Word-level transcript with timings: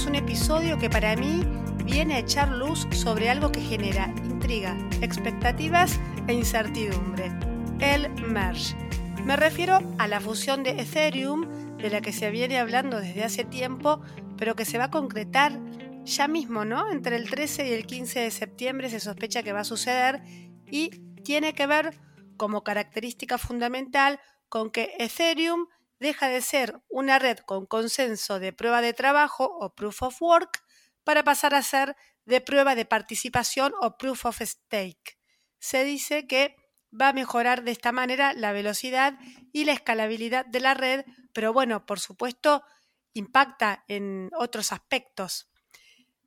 hoy 0.00 0.06
tendremos 0.06 0.06
un 0.06 0.14
episodio 0.14 0.78
que 0.78 0.90
para 0.90 1.16
mí 1.16 1.42
viene 1.84 2.14
a 2.14 2.18
echar 2.20 2.48
luz 2.48 2.86
sobre 2.92 3.28
algo 3.28 3.50
que 3.50 3.60
genera 3.60 4.12
intriga, 4.24 4.76
expectativas 5.00 5.98
e 6.26 6.32
incertidumbre, 6.32 7.32
el 7.80 8.08
merge. 8.22 8.76
Me 9.24 9.36
refiero 9.36 9.78
a 9.98 10.08
la 10.08 10.20
fusión 10.20 10.62
de 10.62 10.70
Ethereum, 10.70 11.76
de 11.76 11.90
la 11.90 12.00
que 12.00 12.12
se 12.12 12.30
viene 12.30 12.58
hablando 12.58 13.00
desde 13.00 13.24
hace 13.24 13.44
tiempo, 13.44 14.00
pero 14.36 14.54
que 14.54 14.64
se 14.64 14.78
va 14.78 14.84
a 14.84 14.90
concretar 14.90 15.58
ya 16.04 16.28
mismo, 16.28 16.64
¿no? 16.64 16.90
Entre 16.90 17.16
el 17.16 17.28
13 17.28 17.68
y 17.68 17.72
el 17.72 17.86
15 17.86 18.20
de 18.20 18.30
septiembre 18.30 18.90
se 18.90 19.00
sospecha 19.00 19.42
que 19.42 19.52
va 19.52 19.60
a 19.60 19.64
suceder 19.64 20.22
y 20.70 20.90
tiene 21.24 21.52
que 21.52 21.66
ver 21.66 21.98
como 22.36 22.62
característica 22.62 23.38
fundamental 23.38 24.20
con 24.48 24.70
que 24.70 24.94
Ethereum 24.98 25.66
deja 26.00 26.28
de 26.28 26.40
ser 26.40 26.80
una 26.88 27.18
red 27.18 27.38
con 27.38 27.66
consenso 27.66 28.40
de 28.40 28.52
prueba 28.52 28.80
de 28.80 28.94
trabajo 28.94 29.44
o 29.44 29.74
proof 29.74 30.02
of 30.02 30.20
work 30.20 30.64
para 31.04 31.22
pasar 31.22 31.54
a 31.54 31.62
ser 31.62 31.96
de 32.24 32.40
prueba 32.40 32.74
de 32.74 32.84
participación 32.84 33.72
o 33.80 33.96
proof 33.98 34.26
of 34.26 34.40
stake. 34.40 35.18
Se 35.58 35.84
dice 35.84 36.26
que 36.26 36.56
va 36.90 37.08
a 37.08 37.12
mejorar 37.12 37.62
de 37.62 37.70
esta 37.70 37.92
manera 37.92 38.32
la 38.32 38.52
velocidad 38.52 39.18
y 39.52 39.64
la 39.64 39.72
escalabilidad 39.72 40.46
de 40.46 40.60
la 40.60 40.74
red, 40.74 41.04
pero 41.32 41.52
bueno, 41.52 41.86
por 41.86 42.00
supuesto, 42.00 42.64
impacta 43.12 43.84
en 43.86 44.30
otros 44.36 44.72
aspectos. 44.72 45.50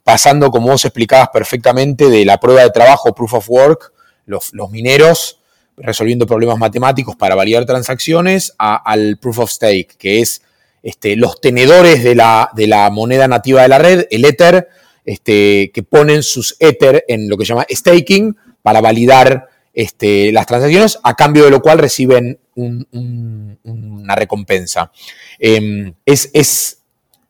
pasando, 0.04 0.52
como 0.52 0.68
vos 0.68 0.86
explicabas 0.86 1.30
perfectamente, 1.30 2.10
de 2.10 2.26
la 2.26 2.40
prueba 2.40 2.64
de 2.64 2.70
trabajo, 2.72 3.14
proof 3.14 3.34
of 3.34 3.50
work, 3.50 3.94
los, 4.26 4.54
mineros 4.72 5.40
resolviendo 5.78 6.28
problemas 6.28 6.58
matemáticos 6.58 7.16
para 7.16 7.36
validar 7.36 7.66
transacciones, 7.66 8.54
al 8.58 9.18
proof 9.18 9.40
of 9.40 9.52
stake, 9.52 9.96
que 9.98 10.20
es 10.20 10.42
este, 10.84 11.16
los 11.16 11.40
tenedores 11.42 12.04
de 12.04 12.16
la, 12.16 12.90
moneda 12.92 13.28
nativa 13.28 13.64
de 13.64 13.68
la 13.68 13.78
red, 13.78 14.08
el 14.12 14.26
Ether, 14.26 14.68
este, 15.06 15.72
que 15.74 15.84
ponen 15.84 16.24
sus 16.24 16.56
Ether 16.60 17.04
en 17.08 17.30
lo 17.30 17.38
que 17.38 17.46
se 17.46 17.50
llama 17.50 17.66
staking 17.70 18.36
para 18.62 18.82
validar 18.82 19.50
este, 19.74 20.32
las 20.32 20.46
transacciones, 20.46 21.00
a 21.04 21.16
cambio 21.16 21.46
de 21.46 21.52
lo 21.52 21.62
cual 21.62 21.80
reciben 21.80 22.40
una 22.56 24.16
recompensa. 24.16 24.92
Em, 25.40 25.94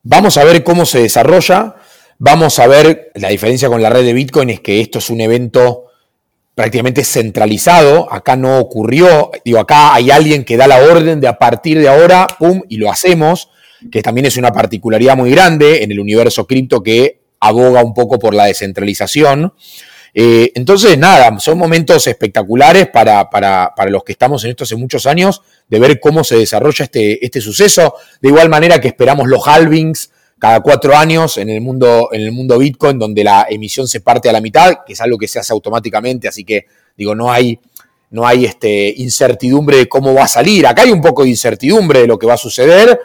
vamos 0.04 0.38
a 0.38 0.44
ver 0.44 0.64
cómo 0.64 0.86
se 0.86 1.02
desarrolla. 1.02 1.76
Vamos 2.24 2.60
a 2.60 2.68
ver, 2.68 3.10
la 3.16 3.30
diferencia 3.30 3.68
con 3.68 3.82
la 3.82 3.90
red 3.90 4.06
de 4.06 4.14
Bitcoin 4.14 4.52
es 4.52 4.60
que 4.60 4.80
esto 4.80 5.00
es 5.00 5.10
un 5.10 5.22
evento 5.22 5.86
prácticamente 6.54 7.04
centralizado. 7.04 8.14
Acá 8.14 8.36
no 8.36 8.60
ocurrió, 8.60 9.32
digo, 9.44 9.58
acá 9.58 9.96
hay 9.96 10.12
alguien 10.12 10.46
que 10.46 10.56
da 10.56 10.68
la 10.68 10.84
orden 10.84 11.20
de 11.20 11.28
a 11.28 11.40
partir 11.40 11.80
de 11.80 11.90
ahora, 11.90 12.28
pum, 12.38 12.62
y 12.70 12.78
lo 12.78 12.92
hacemos, 12.92 13.50
que 13.92 14.04
también 14.04 14.28
es 14.28 14.38
una 14.38 14.52
particularidad 14.52 15.18
muy 15.18 15.32
grande 15.32 15.84
en 15.84 15.92
el 15.92 16.00
universo 16.00 16.46
cripto 16.46 16.84
que 16.84 17.22
aboga 17.40 17.84
un 17.84 17.96
poco 17.96 18.20
por 18.20 18.36
la 18.36 18.46
descentralización. 18.46 19.56
Eh, 20.14 20.52
entonces, 20.54 21.00
nada, 21.00 21.40
son 21.40 21.58
momentos 21.58 22.06
espectaculares 22.06 22.88
para, 22.90 23.32
para, 23.32 23.74
para, 23.76 23.90
los 23.90 24.04
que 24.04 24.12
estamos 24.12 24.44
en 24.44 24.52
esto 24.52 24.64
hace 24.64 24.76
muchos 24.76 25.08
años, 25.08 25.42
de 25.68 25.80
ver 25.80 26.00
cómo 26.00 26.24
se 26.24 26.36
desarrolla 26.36 26.86
este, 26.86 27.26
este 27.26 27.42
suceso, 27.42 27.96
de 28.22 28.30
igual 28.30 28.48
manera 28.48 28.80
que 28.80 28.90
esperamos 28.90 29.28
los 29.28 29.48
halvings 29.48 30.11
cada 30.42 30.60
cuatro 30.62 30.98
años 30.98 31.38
en 31.38 31.50
el 31.50 31.62
mundo, 31.62 32.10
en 32.12 32.22
el 32.22 32.32
mundo 32.32 32.58
Bitcoin, 32.58 32.98
donde 32.98 33.24
la 33.24 33.46
emisión 33.48 33.88
se 33.88 34.02
parte 34.02 34.28
a 34.28 34.32
la 34.32 34.42
mitad, 34.42 34.78
que 34.84 34.94
es 34.94 35.02
algo 35.02 35.16
que 35.20 35.28
se 35.28 35.38
hace 35.38 35.54
automáticamente, 35.54 36.28
así 36.28 36.44
que 36.44 36.66
digo, 36.98 37.14
no 37.14 37.32
hay, 37.32 37.60
no 38.10 38.26
hay 38.26 38.46
este, 38.46 38.92
incertidumbre 38.98 39.78
de 39.78 39.88
cómo 39.88 40.16
va 40.16 40.24
a 40.24 40.28
salir. 40.28 40.66
Acá 40.66 40.82
hay 40.82 40.92
un 40.92 41.00
poco 41.00 41.22
de 41.22 41.30
incertidumbre 41.30 42.00
de 42.00 42.08
lo 42.08 42.18
que 42.18 42.26
va 42.26 42.34
a 42.34 42.38
suceder. 42.38 43.00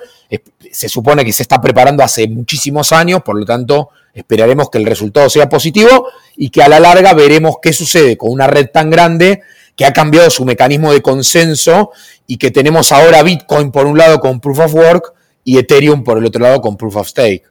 Se 0.72 0.88
supone 0.88 1.26
que 1.26 1.32
se 1.34 1.42
está 1.42 1.60
preparando 1.60 2.02
hace 2.02 2.26
muchísimos 2.26 2.90
años, 2.92 3.20
por 3.22 3.38
lo 3.38 3.44
tanto, 3.44 3.90
esperaremos 4.14 4.70
que 4.70 4.78
el 4.78 4.86
resultado 4.86 5.28
sea 5.28 5.46
positivo 5.46 6.08
y 6.38 6.48
que 6.48 6.62
a 6.62 6.70
la 6.70 6.80
larga 6.80 7.12
veremos 7.12 7.56
qué 7.60 7.74
sucede 7.74 8.16
con 8.16 8.30
una 8.30 8.46
red 8.46 8.70
tan 8.72 8.88
grande 8.88 9.42
que 9.76 9.84
ha 9.84 9.92
cambiado 9.92 10.30
su 10.30 10.46
mecanismo 10.46 10.90
de 10.90 11.02
consenso 11.02 11.90
y 12.26 12.38
que 12.38 12.50
tenemos 12.50 12.92
ahora 12.92 13.22
Bitcoin 13.22 13.72
por 13.72 13.84
un 13.84 13.98
lado 13.98 14.20
con 14.20 14.40
Proof 14.40 14.60
of 14.60 14.74
Work 14.74 15.15
y 15.46 15.58
Ethereum 15.58 16.02
por 16.02 16.18
el 16.18 16.26
otro 16.26 16.42
lado 16.42 16.60
con 16.60 16.76
Proof 16.76 16.96
of 16.96 17.08
Stake. 17.08 17.44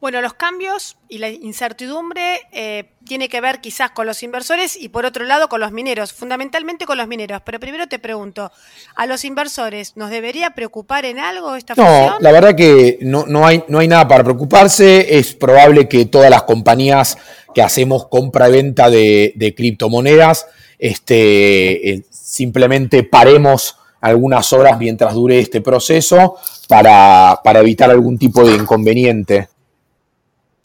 Bueno, 0.00 0.20
los 0.20 0.34
cambios 0.34 0.98
y 1.08 1.16
la 1.16 1.30
incertidumbre 1.30 2.42
eh, 2.52 2.90
tiene 3.06 3.30
que 3.30 3.40
ver 3.40 3.62
quizás 3.62 3.90
con 3.92 4.06
los 4.06 4.22
inversores 4.22 4.76
y 4.78 4.90
por 4.90 5.06
otro 5.06 5.24
lado 5.24 5.48
con 5.48 5.60
los 5.60 5.72
mineros, 5.72 6.12
fundamentalmente 6.12 6.84
con 6.84 6.98
los 6.98 7.08
mineros. 7.08 7.40
Pero 7.42 7.58
primero 7.58 7.86
te 7.86 7.98
pregunto, 7.98 8.52
¿a 8.96 9.06
los 9.06 9.24
inversores 9.24 9.96
nos 9.96 10.10
debería 10.10 10.50
preocupar 10.50 11.06
en 11.06 11.18
algo 11.18 11.56
esta 11.56 11.74
No, 11.74 12.18
la 12.20 12.32
verdad 12.32 12.54
que 12.54 12.98
no, 13.00 13.24
no, 13.26 13.46
hay, 13.46 13.64
no 13.68 13.78
hay 13.78 13.88
nada 13.88 14.06
para 14.06 14.22
preocuparse. 14.22 15.18
Es 15.18 15.32
probable 15.32 15.88
que 15.88 16.04
todas 16.04 16.28
las 16.28 16.42
compañías 16.42 17.16
que 17.54 17.62
hacemos 17.62 18.06
compra 18.08 18.50
y 18.50 18.52
venta 18.52 18.90
de, 18.90 19.32
de 19.36 19.54
criptomonedas 19.54 20.46
este, 20.78 21.92
eh, 21.92 22.04
simplemente 22.10 23.04
paremos 23.04 23.78
algunas 24.04 24.52
horas 24.52 24.78
mientras 24.78 25.14
dure 25.14 25.38
este 25.38 25.62
proceso 25.62 26.36
para, 26.68 27.40
evitar 27.54 27.90
algún 27.90 28.18
tipo 28.18 28.46
de 28.46 28.54
inconveniente. 28.54 29.48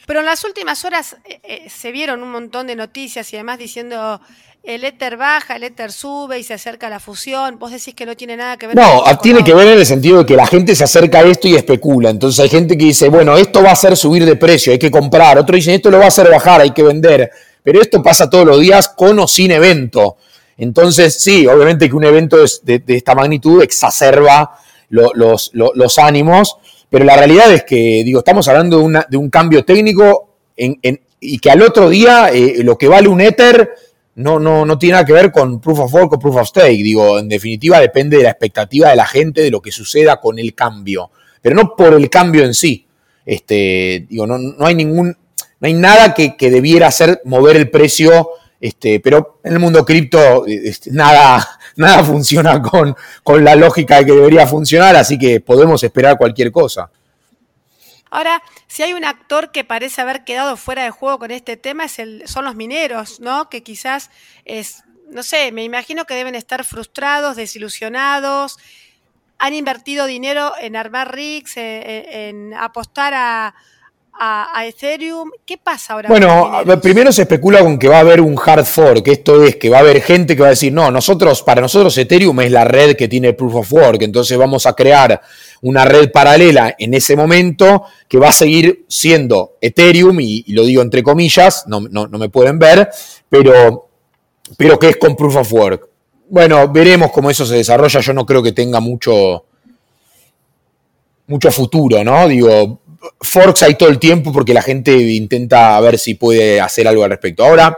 Pero 0.06 0.20
en 0.20 0.26
las 0.26 0.44
últimas 0.44 0.84
horas 0.84 1.16
eh, 1.24 1.40
eh, 1.44 1.70
se 1.70 1.92
vieron 1.94 2.22
un 2.22 2.32
montón 2.32 2.68
de 2.68 2.76
noticias 2.76 3.32
y 3.32 3.38
además 3.38 3.60
diciendo 3.60 4.20
el 4.64 4.84
éter 4.84 5.16
baja, 5.16 5.56
el 5.56 5.64
éter 5.64 5.94
sube 5.94 6.38
y 6.38 6.44
se 6.44 6.54
acerca 6.54 6.88
a 6.88 6.90
la 6.90 7.00
fusión. 7.00 7.58
Vos 7.58 7.72
decís 7.72 7.94
que 7.94 8.06
no 8.06 8.18
tiene 8.18 8.36
nada 8.36 8.58
que 8.58 8.68
ver. 8.68 8.76
No, 8.76 9.04
tiene 9.22 9.42
que 9.42 9.54
ver 9.54 9.70
en 9.70 9.80
el 9.80 9.86
sentido 9.86 10.18
de 10.20 10.26
que 10.26 10.36
la 10.36 10.46
gente 10.46 10.76
se 10.76 10.84
acerca 10.84 11.20
a 11.20 11.22
esto 11.22 11.48
y 11.48 11.56
especula. 11.56 12.10
Entonces 12.10 12.42
hay 12.42 12.50
gente 12.50 12.78
que 12.78 12.86
dice, 12.86 13.08
bueno, 13.08 13.38
esto 13.38 13.64
va 13.64 13.70
a 13.70 13.74
hacer 13.74 13.96
subir 13.96 14.26
de 14.26 14.36
precio, 14.36 14.74
hay 14.74 14.80
que 14.80 14.92
comprar. 14.92 15.38
Otro 15.38 15.56
dice, 15.56 15.74
esto 15.74 15.90
lo 15.90 16.00
va 16.00 16.06
a 16.06 16.10
hacer 16.10 16.30
bajar, 16.30 16.60
hay 16.60 16.72
que 16.72 16.84
vender. 16.84 17.32
Pero 17.64 17.82
esto 17.82 18.04
pasa 18.04 18.30
todos 18.30 18.46
los 18.46 18.60
días 18.60 18.90
con 18.90 19.18
o 19.20 19.28
sin 19.28 19.52
evento. 19.52 20.18
Entonces, 20.60 21.14
sí, 21.14 21.48
obviamente 21.48 21.90
que 21.90 21.96
un 21.96 22.04
evento 22.04 22.38
de, 22.64 22.84
esta 22.88 23.16
magnitud 23.16 23.64
exacerba 23.64 24.60
los, 24.90 25.98
ánimos, 25.98 26.58
pero 26.90 27.06
la 27.06 27.16
realidad 27.16 27.52
es 27.54 27.64
que, 27.64 28.04
digo, 28.04 28.20
estamos 28.20 28.46
hablando 28.50 28.86
de, 29.10 29.18
un 29.18 29.30
cambio 29.30 29.64
técnico 29.64 30.36
y 30.58 31.40
que 31.40 31.50
al 31.50 31.62
otro 31.62 31.90
día 31.90 32.32
eh, 32.34 32.62
lo 32.64 32.78
que 32.78 32.90
vale 32.90 33.08
un 33.08 33.22
Ether 33.22 33.70
no, 34.16 34.38
no, 34.38 34.66
no 34.66 34.78
tiene 34.78 34.94
nada 34.94 35.06
que 35.06 35.14
ver 35.14 35.32
con 35.32 35.62
Proof 35.62 35.80
of 35.80 35.94
Work 35.94 36.14
o 36.14 36.20
Proof 36.20 36.36
of 36.36 36.48
Stake. 36.50 36.84
Digo, 36.84 37.20
en 37.20 37.30
definitiva 37.30 37.80
depende 37.80 38.18
de 38.18 38.24
la 38.24 38.32
expectativa 38.32 38.90
de 38.90 38.98
la 38.98 39.06
gente, 39.06 39.42
de 39.42 39.52
lo 39.52 39.62
que 39.62 39.72
suceda 39.72 40.20
con 40.20 40.40
el 40.40 40.54
cambio, 40.56 41.10
pero 41.42 41.56
no 41.56 41.74
por 41.74 41.94
el 41.94 42.10
cambio 42.10 42.44
en 42.44 42.54
sí. 42.54 42.86
Este, 43.26 44.08
digo, 44.10 44.28
no, 44.28 44.38
no 44.38 44.66
hay 44.66 44.76
ningún, 44.76 45.08
no 45.08 45.68
hay 45.68 45.74
nada 45.74 46.14
que 46.14 46.52
debiera 46.52 46.88
hacer 46.88 47.22
mover 47.24 47.56
el 47.56 47.70
precio 47.70 48.28
este, 48.60 49.00
pero 49.00 49.40
en 49.44 49.54
el 49.54 49.60
mundo 49.60 49.86
cripto 49.86 50.46
este, 50.46 50.92
nada, 50.92 51.60
nada 51.76 52.04
funciona 52.04 52.62
con, 52.62 52.96
con 53.24 53.44
la 53.44 53.56
lógica 53.56 54.04
que 54.04 54.12
debería 54.12 54.46
funcionar, 54.48 54.96
así 54.96 55.18
que 55.18 55.40
podemos 55.40 55.84
esperar 55.84 56.18
cualquier 56.18 56.52
cosa. 56.52 56.90
Ahora, 58.12 58.42
si 58.68 58.84
hay 58.84 58.94
un 58.94 59.06
actor 59.06 59.52
que 59.52 59.64
parece 59.64 60.02
haber 60.02 60.24
quedado 60.24 60.58
fuera 60.58 60.84
de 60.84 60.90
juego 60.90 61.20
con 61.20 61.32
este 61.32 61.58
tema, 61.58 61.86
es 61.86 62.00
el, 62.00 62.28
son 62.28 62.44
los 62.44 62.56
mineros, 62.56 63.20
¿no? 63.20 63.50
Que 63.50 63.62
quizás 63.62 64.10
es, 64.46 64.84
no 65.10 65.22
sé, 65.22 65.52
me 65.52 65.64
imagino 65.64 66.06
que 66.06 66.16
deben 66.16 66.36
estar 66.36 66.64
frustrados, 66.64 67.36
desilusionados. 67.36 68.58
han 69.38 69.54
invertido 69.54 70.06
dinero 70.06 70.54
en 70.60 70.76
armar 70.76 71.14
rigs, 71.14 71.54
en 71.56 72.54
apostar 72.56 73.14
a, 73.14 73.56
a, 74.20 74.66
Ethereum. 74.66 75.32
¿Qué 75.46 75.58
pasa 75.58 75.94
ahora? 75.94 76.10
Bueno, 76.10 76.52
primero 76.82 77.12
se 77.12 77.22
especula 77.22 77.62
con 77.62 77.80
que 77.80 77.88
va 77.88 77.98
a 77.98 78.02
haber 78.02 78.20
un 78.20 78.38
hard 78.38 78.66
fork, 78.66 79.08
esto 79.08 79.44
es 79.44 79.56
que 79.56 79.70
va 79.70 79.78
a 79.78 79.80
haber 79.80 80.02
gente 80.02 80.36
que 80.36 80.42
va 80.42 80.48
a 80.48 80.52
decir, 80.52 80.74
no, 80.74 80.92
nosotros, 80.92 81.42
para 81.42 81.62
nosotros 81.62 81.98
Ethereum 81.98 82.42
es 82.42 82.52
la 82.52 82.66
red 82.66 82.96
que 82.98 83.08
tiene 83.08 83.34
Proof 83.34 83.56
of 83.56 83.74
Work, 83.74 84.02
entonces 84.02 84.38
vamos 84.38 84.66
a 84.66 84.74
crear 84.74 85.22
una 85.62 85.86
red 85.86 86.12
paralela 86.12 86.76
en 86.78 86.94
ese 86.94 87.16
momento 87.16 87.84
que 88.08 88.18
va 88.18 88.30
a 88.30 88.34
seguir 88.34 88.86
siendo 88.90 89.58
Ethereum, 89.62 90.20
y, 90.20 90.44
lo 90.52 90.66
digo 90.66 90.82
entre 90.82 91.02
comillas, 91.02 91.64
no, 91.68 91.80
me 91.80 92.30
pueden 92.30 92.60
ver, 92.60 92.90
pero, 93.30 93.88
pero 94.58 94.78
que 94.78 94.90
es 94.90 94.98
con 94.98 95.16
Proof 95.16 95.38
of 95.38 95.54
Work. 95.54 95.90
Bueno, 96.30 96.68
veremos 96.68 97.12
cómo 97.12 97.30
eso 97.30 97.46
se 97.46 97.56
desarrolla, 97.56 98.02
yo 98.02 98.14
no 98.14 98.26
creo 98.26 98.44
que 98.44 98.52
tenga 98.52 98.80
mucho 98.80 99.46
mucho 101.26 101.52
futuro, 101.52 102.04
¿no? 102.04 102.28
Digo, 102.28 102.82
forks 103.22 103.64
hay 103.64 103.76
todo 103.76 103.90
el 103.90 104.00
tiempo 104.00 104.32
porque 104.32 104.54
la 104.54 104.62
gente 104.62 104.92
intenta 104.92 105.80
ver 105.82 105.98
si 105.98 106.16
puede 106.16 106.60
hacer 106.62 106.88
algo 106.88 107.04
al 107.04 107.12
respecto. 107.12 107.44
Ahora, 107.44 107.78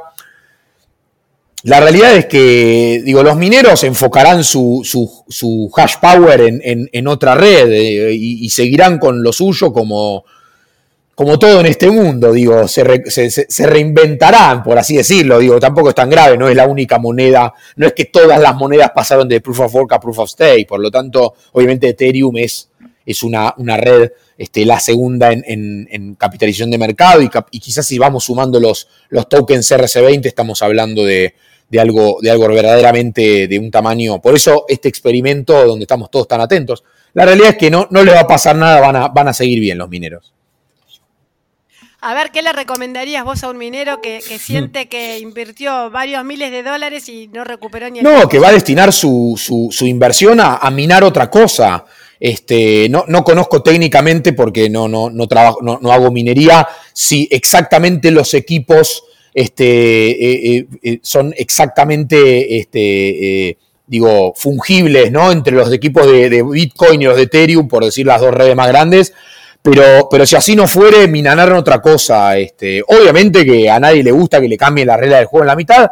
la 1.64 1.80
realidad 1.80 2.16
es 2.16 2.26
que, 2.26 3.02
digo, 3.06 3.22
los 3.22 3.38
mineros 3.38 3.84
enfocarán 3.84 4.44
su, 4.44 4.82
hash 5.76 5.96
power 6.02 6.42
en, 6.42 7.08
otra 7.08 7.36
red 7.36 7.72
eh, 7.72 8.14
y, 8.14 8.50
seguirán 8.50 8.98
con 8.98 9.22
lo 9.22 9.32
suyo 9.32 9.72
como, 9.72 10.26
como 11.14 11.38
todo 11.38 11.60
en 11.60 11.68
este 11.68 11.92
mundo, 11.92 12.32
digo, 12.32 12.68
se, 12.68 12.84
reinventarán, 12.84 14.64
por 14.64 14.80
así 14.80 14.98
decirlo, 14.98 15.38
digo, 15.38 15.60
tampoco 15.60 15.90
es 15.90 15.96
tan 15.96 16.10
grave, 16.10 16.36
no 16.36 16.50
es 16.50 16.56
la 16.56 16.66
única 16.66 16.98
moneda, 16.98 17.54
no 17.76 17.86
es 17.86 17.94
que 17.94 18.06
todas 18.06 18.42
las 18.42 18.56
monedas 18.56 18.90
pasaron 18.96 19.30
de 19.30 19.40
Proof 19.40 19.60
of 19.60 19.76
Work 19.76 19.94
a 19.94 20.00
Proof 20.00 20.18
of 20.18 20.30
Stake, 20.32 20.66
por 20.68 20.80
lo 20.80 20.90
tanto, 20.90 21.36
obviamente 21.52 21.90
Ethereum 21.90 22.38
es, 22.38 22.71
es 23.06 23.24
una, 23.24 23.54
una 23.58 23.78
red 23.78 24.12
este, 24.38 24.66
la 24.66 24.80
segunda 24.80 25.32
en, 25.32 26.16
capitalización 26.16 26.72
de 26.72 26.78
mercado 26.78 27.22
y, 27.22 27.60
quizás 27.60 27.86
si 27.86 27.98
vamos 27.98 28.24
sumando 28.26 28.60
los, 28.60 28.88
los 29.10 29.30
tokens 29.30 29.72
RC20 29.72 30.26
estamos 30.26 30.62
hablando 30.62 31.04
de, 31.06 31.36
algo, 31.80 32.18
de 32.22 32.32
algo 32.32 32.48
verdaderamente 32.48 33.48
de 33.48 33.60
un 33.60 33.70
tamaño. 33.72 34.22
Por 34.22 34.36
eso 34.36 34.66
este 34.68 34.90
experimento 34.90 35.66
donde 35.66 35.84
estamos 35.84 36.10
todos 36.10 36.28
tan 36.28 36.42
atentos. 36.42 36.84
La 37.14 37.26
realidad 37.26 37.50
es 37.50 37.58
que 37.58 37.70
no, 37.70 37.88
no 37.92 38.04
le 38.04 38.14
va 38.14 38.22
a 38.22 38.28
pasar 38.28 38.56
nada, 38.56 38.80
van 38.80 38.96
a, 38.96 39.08
van 39.10 39.28
a 39.28 39.34
seguir 39.34 39.60
bien 39.60 39.78
los 39.78 39.90
mineros. 39.90 40.34
A 42.04 42.16
ver, 42.16 42.32
¿qué 42.32 42.42
le 42.42 42.52
recomendarías 42.52 43.24
vos 43.24 43.44
a 43.44 43.52
un 43.52 43.60
minero 43.60 44.02
que, 44.02 44.22
siente 44.22 44.88
que 44.90 45.20
invirtió 45.20 45.92
varios 45.92 46.26
miles 46.26 46.50
de 46.50 46.64
dólares 46.64 47.08
y 47.10 47.28
no 47.28 47.44
recuperó 47.44 47.92
ni 47.92 48.00
el 48.00 48.04
No, 48.04 48.28
que 48.28 48.40
va 48.40 48.48
a 48.48 48.54
destinar 48.54 48.92
su, 48.92 49.38
inversión 49.82 50.40
a, 50.40 50.56
a, 50.56 50.72
minar 50.72 51.04
otra 51.04 51.30
cosa. 51.30 51.86
Este, 52.24 52.88
no, 52.88 53.04
no 53.08 53.24
conozco 53.24 53.64
técnicamente 53.64 54.34
porque 54.34 54.70
no, 54.70 54.88
no, 54.88 55.10
no, 55.10 55.28
trabajo, 55.28 55.58
no, 55.64 55.92
hago 55.92 56.12
minería, 56.12 56.68
si 56.94 57.28
exactamente 57.32 58.12
los 58.12 58.36
equipos 58.36 59.04
este, 59.34 60.12
eh, 60.12 60.58
eh, 60.58 60.68
eh, 60.84 61.00
son 61.02 61.34
exactamente 61.36 62.60
este, 62.60 63.58
digo, 63.88 64.34
fungibles 64.36 65.12
¿no? 65.12 65.32
entre 65.32 65.56
los 65.56 65.74
equipos 65.74 66.06
de, 66.06 66.44
Bitcoin 66.44 67.02
y 67.02 67.06
los 67.06 67.18
de 67.18 67.24
Ethereum, 67.24 67.68
por 67.68 67.84
decir 67.84 68.06
las 68.06 68.22
dos 68.22 68.36
redes 68.36 68.56
más 68.56 68.68
grandes. 68.68 69.14
Pero, 69.64 70.08
pero 70.10 70.24
si 70.28 70.36
así 70.36 70.56
no 70.56 70.68
fuere, 70.68 71.08
minanaron 71.08 71.58
otra 71.58 71.82
cosa. 71.82 72.38
Este, 72.38 72.84
obviamente 72.86 73.44
que 73.44 73.68
a 73.68 73.80
nadie 73.80 74.04
le 74.04 74.12
gusta 74.12 74.40
que 74.40 74.48
le 74.48 74.58
cambien 74.58 74.88
la 74.88 74.98
regla 74.98 75.18
del 75.18 75.26
juego 75.26 75.44
en 75.44 75.48
la 75.48 75.56
mitad, 75.56 75.90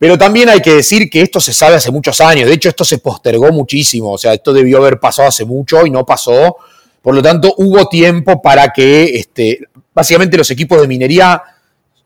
pero 0.00 0.16
también 0.16 0.48
hay 0.48 0.60
que 0.60 0.76
decir 0.76 1.10
que 1.10 1.20
esto 1.20 1.40
se 1.40 1.52
sabe 1.52 1.76
hace 1.76 1.90
muchos 1.90 2.22
años. 2.22 2.48
De 2.48 2.54
hecho, 2.54 2.70
esto 2.70 2.86
se 2.86 2.96
postergó 2.96 3.52
muchísimo. 3.52 4.12
O 4.12 4.16
sea, 4.16 4.32
esto 4.32 4.50
debió 4.50 4.78
haber 4.78 4.98
pasado 4.98 5.28
hace 5.28 5.44
mucho 5.44 5.84
y 5.84 5.90
no 5.90 6.06
pasó. 6.06 6.56
Por 7.02 7.14
lo 7.14 7.20
tanto, 7.20 7.52
hubo 7.58 7.86
tiempo 7.86 8.40
para 8.40 8.70
que, 8.70 9.04
este, 9.16 9.60
básicamente, 9.92 10.38
los 10.38 10.50
equipos 10.50 10.80
de 10.80 10.88
minería 10.88 11.42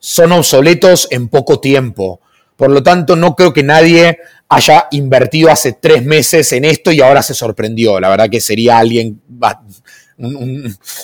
son 0.00 0.32
obsoletos 0.32 1.06
en 1.12 1.28
poco 1.28 1.60
tiempo. 1.60 2.18
Por 2.56 2.72
lo 2.72 2.82
tanto, 2.82 3.14
no 3.14 3.36
creo 3.36 3.52
que 3.52 3.62
nadie 3.62 4.18
haya 4.48 4.88
invertido 4.90 5.52
hace 5.52 5.74
tres 5.74 6.04
meses 6.04 6.50
en 6.50 6.64
esto 6.64 6.90
y 6.90 7.00
ahora 7.00 7.22
se 7.22 7.32
sorprendió. 7.32 8.00
La 8.00 8.08
verdad 8.08 8.28
que 8.28 8.40
sería 8.40 8.76
alguien, 8.76 9.20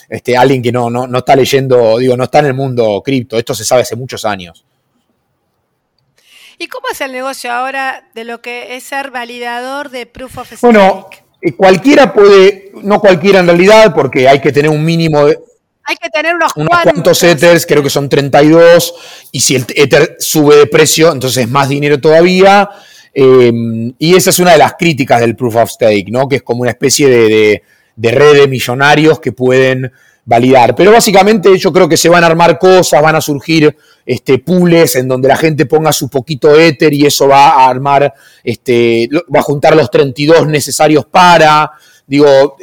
este, 0.08 0.36
alguien 0.36 0.60
que 0.60 0.72
no, 0.72 0.90
no, 0.90 1.06
no 1.06 1.18
está 1.18 1.36
leyendo, 1.36 1.98
digo, 1.98 2.16
no 2.16 2.24
está 2.24 2.40
en 2.40 2.46
el 2.46 2.54
mundo 2.54 3.00
cripto. 3.04 3.38
Esto 3.38 3.54
se 3.54 3.64
sabe 3.64 3.82
hace 3.82 3.94
muchos 3.94 4.24
años. 4.24 4.64
¿Y 6.62 6.68
cómo 6.68 6.88
es 6.92 7.00
el 7.00 7.12
negocio 7.12 7.50
ahora 7.50 8.10
de 8.14 8.24
lo 8.24 8.42
que 8.42 8.76
es 8.76 8.82
ser 8.82 9.10
validador 9.10 9.88
de 9.88 10.04
Proof 10.04 10.36
of 10.36 10.46
Stake? 10.46 10.60
Bueno, 10.60 11.08
eh, 11.40 11.54
cualquiera 11.54 12.12
puede, 12.12 12.70
no 12.82 13.00
cualquiera 13.00 13.40
en 13.40 13.46
realidad, 13.46 13.94
porque 13.94 14.28
hay 14.28 14.42
que 14.42 14.52
tener 14.52 14.70
un 14.70 14.84
mínimo 14.84 15.24
de... 15.24 15.38
Hay 15.84 15.96
que 15.96 16.10
tener 16.10 16.34
unos, 16.34 16.52
cuantos. 16.52 17.22
Ethers, 17.22 17.64
creo 17.64 17.82
que 17.82 17.88
son 17.88 18.10
32, 18.10 18.94
y 19.32 19.40
si 19.40 19.56
el 19.56 19.64
Ether 19.74 20.16
sube 20.18 20.54
de 20.56 20.66
precio, 20.66 21.10
entonces 21.12 21.48
más 21.48 21.70
dinero 21.70 21.98
todavía. 21.98 22.68
Eh, 23.14 23.50
y 23.98 24.14
esa 24.14 24.28
es 24.28 24.38
una 24.38 24.52
de 24.52 24.58
las 24.58 24.74
críticas 24.74 25.22
del 25.22 25.36
Proof 25.36 25.56
of 25.56 25.70
Stake, 25.70 26.10
¿no? 26.10 26.28
Que 26.28 26.36
es 26.36 26.42
como 26.42 26.60
una 26.60 26.72
especie 26.72 27.08
de, 27.08 27.62
de 27.96 28.10
red 28.10 28.34
de 28.34 28.48
millonarios 28.48 29.18
que 29.18 29.32
pueden 29.32 29.90
validar. 30.26 30.76
Pero 30.76 30.92
básicamente 30.92 31.56
yo 31.56 31.72
creo 31.72 31.88
que 31.88 31.96
se 31.96 32.10
van 32.10 32.22
a 32.22 32.26
armar 32.26 32.58
cosas, 32.58 33.00
van 33.00 33.16
a 33.16 33.20
surgir 33.22 33.74
este, 34.04 34.38
pools 34.38 34.96
en 34.96 35.08
donde 35.08 35.28
la 35.28 35.36
gente 35.36 35.66
ponga 35.66 35.92
su 35.92 36.08
poquito 36.08 36.58
éter 36.58 36.92
y 36.92 37.06
eso 37.06 37.28
va 37.28 37.50
a 37.50 37.68
armar, 37.68 38.12
este, 38.42 39.08
va 39.34 39.40
a 39.40 39.42
juntar 39.42 39.76
los 39.76 39.90
32 39.90 40.46
necesarios 40.48 41.06
para, 41.06 41.70
digo, 42.06 42.56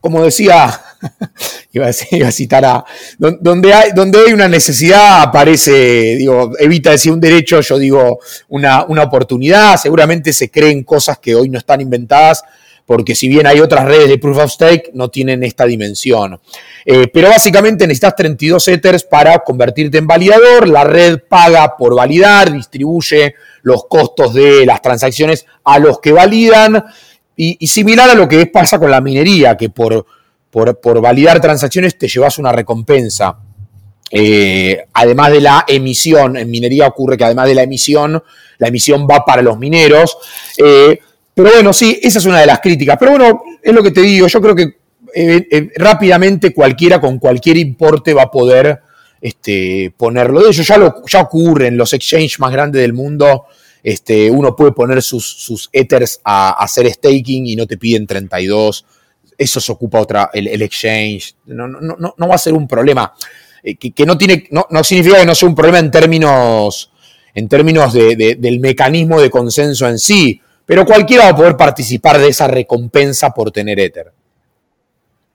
como 0.00 0.22
decía, 0.22 0.80
iba 1.72 1.86
a, 1.88 2.32
citar 2.32 2.64
a, 2.64 2.84
donde 3.18 3.74
hay, 3.74 3.90
donde 3.92 4.20
hay 4.20 4.32
una 4.32 4.48
necesidad 4.48 5.22
aparece, 5.22 6.16
digo, 6.16 6.52
evita 6.58 6.90
decir 6.90 7.12
un 7.12 7.20
derecho, 7.20 7.60
yo 7.60 7.78
digo 7.78 8.20
una, 8.48 8.84
una 8.84 9.02
oportunidad, 9.02 9.76
seguramente 9.76 10.32
se 10.32 10.50
creen 10.50 10.84
cosas 10.84 11.18
que 11.18 11.34
hoy 11.34 11.48
no 11.48 11.58
están 11.58 11.80
inventadas 11.80 12.42
porque 12.86 13.16
si 13.16 13.28
bien 13.28 13.46
hay 13.46 13.60
otras 13.60 13.84
redes 13.84 14.08
de 14.08 14.18
Proof 14.18 14.38
of 14.38 14.52
Stake, 14.52 14.92
no 14.94 15.10
tienen 15.10 15.42
esta 15.42 15.66
dimensión. 15.66 16.40
Eh, 16.84 17.08
pero 17.12 17.28
básicamente 17.28 17.84
necesitas 17.84 18.14
32 18.14 18.68
Ethers 18.68 19.04
para 19.04 19.40
convertirte 19.40 19.98
en 19.98 20.06
validador, 20.06 20.68
la 20.68 20.84
red 20.84 21.18
paga 21.28 21.76
por 21.76 21.96
validar, 21.96 22.52
distribuye 22.52 23.34
los 23.62 23.86
costos 23.86 24.32
de 24.32 24.64
las 24.64 24.80
transacciones 24.80 25.46
a 25.64 25.80
los 25.80 25.98
que 25.98 26.12
validan, 26.12 26.84
y, 27.36 27.66
similar 27.66 28.08
a 28.08 28.14
lo 28.14 28.26
que 28.28 28.46
pasa 28.46 28.78
con 28.78 28.90
la 28.90 29.00
minería, 29.00 29.56
que 29.56 29.68
por, 29.68 30.06
por, 30.50 31.00
validar 31.00 31.40
transacciones 31.40 31.98
te 31.98 32.08
llevas 32.08 32.38
una 32.38 32.50
recompensa. 32.50 33.36
Eh, 34.10 34.86
además 34.94 35.32
de 35.32 35.40
la 35.40 35.64
emisión, 35.68 36.36
en 36.36 36.50
minería 36.50 36.86
ocurre 36.86 37.18
que 37.18 37.24
además 37.24 37.48
de 37.48 37.54
la 37.54 37.64
emisión, 37.64 38.22
la 38.58 38.68
emisión 38.68 39.06
va 39.10 39.24
para 39.24 39.42
los 39.42 39.58
mineros. 39.58 40.16
Eh, 40.56 40.98
pero 41.36 41.50
bueno, 41.52 41.74
sí, 41.74 42.00
esa 42.02 42.18
es 42.18 42.24
una 42.24 42.40
de 42.40 42.46
las 42.46 42.60
críticas. 42.60 42.96
Pero 42.98 43.10
bueno, 43.10 43.42
es 43.62 43.74
lo 43.74 43.82
que 43.82 43.90
te 43.90 44.00
digo, 44.00 44.26
yo 44.26 44.40
creo 44.40 44.54
que 44.54 44.62
eh, 45.14 45.46
eh, 45.50 45.68
rápidamente 45.76 46.54
cualquiera 46.54 46.98
con 46.98 47.18
cualquier 47.18 47.58
importe 47.58 48.14
va 48.14 48.22
a 48.22 48.30
poder 48.30 48.80
este, 49.20 49.92
ponerlo. 49.98 50.40
De 50.40 50.48
hecho, 50.48 50.62
ya, 50.62 50.78
lo, 50.78 51.04
ya 51.06 51.20
ocurre 51.20 51.66
en 51.66 51.76
los 51.76 51.92
exchanges 51.92 52.40
más 52.40 52.50
grandes 52.50 52.80
del 52.80 52.94
mundo. 52.94 53.44
Este, 53.82 54.30
uno 54.30 54.56
puede 54.56 54.72
poner 54.72 55.02
sus, 55.02 55.26
sus 55.26 55.68
ethers 55.74 56.22
a, 56.24 56.52
hacer 56.52 56.90
staking 56.90 57.46
y 57.48 57.54
no 57.54 57.66
te 57.66 57.76
piden 57.76 58.06
32. 58.06 58.86
Eso 59.36 59.60
se 59.60 59.72
ocupa 59.72 60.00
otra, 60.00 60.30
el, 60.32 60.62
exchange. 60.62 61.34
No, 61.44 61.68
no, 61.68 61.82
no, 61.82 62.14
no, 62.16 62.28
va 62.28 62.34
a 62.34 62.38
ser 62.38 62.54
un 62.54 62.66
problema. 62.66 63.12
Eh, 63.62 63.76
que, 63.76 64.06
no, 64.06 64.16
tiene, 64.16 64.46
no, 64.52 64.66
no 64.70 64.82
significa 64.82 65.18
que 65.18 65.26
no 65.26 65.34
sea 65.34 65.50
un 65.50 65.54
problema 65.54 65.80
en 65.80 65.90
términos, 65.90 66.90
en 67.34 67.46
términos 67.46 67.92
del 67.92 68.58
mecanismo 68.58 69.20
de 69.20 69.28
consenso 69.28 69.86
en 69.86 69.98
sí 69.98 70.40
pero 70.66 70.84
cualquiera 70.84 71.24
va 71.24 71.30
a 71.30 71.36
poder 71.36 71.56
participar 71.56 72.18
de 72.18 72.28
esa 72.28 72.48
recompensa 72.48 73.32
por 73.32 73.50
tener 73.50 73.80
Ether. 73.80 74.12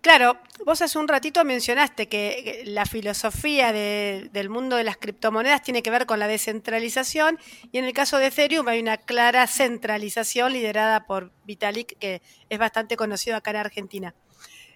Claro, 0.01 0.37
vos 0.65 0.81
hace 0.81 0.97
un 0.97 1.07
ratito 1.07 1.45
mencionaste 1.45 2.07
que 2.07 2.63
la 2.65 2.85
filosofía 2.85 3.71
del 3.71 4.49
mundo 4.49 4.75
de 4.75 4.83
las 4.83 4.97
criptomonedas 4.97 5.61
tiene 5.61 5.83
que 5.83 5.91
ver 5.91 6.07
con 6.07 6.19
la 6.19 6.27
descentralización 6.27 7.37
y 7.71 7.77
en 7.77 7.85
el 7.85 7.93
caso 7.93 8.17
de 8.17 8.27
Ethereum 8.27 8.67
hay 8.67 8.79
una 8.79 8.97
clara 8.97 9.45
centralización 9.45 10.53
liderada 10.53 11.05
por 11.05 11.31
Vitalik, 11.45 11.97
que 11.99 12.21
es 12.49 12.59
bastante 12.59 12.97
conocido 12.97 13.37
acá 13.37 13.51
en 13.51 13.57
Argentina. 13.57 14.15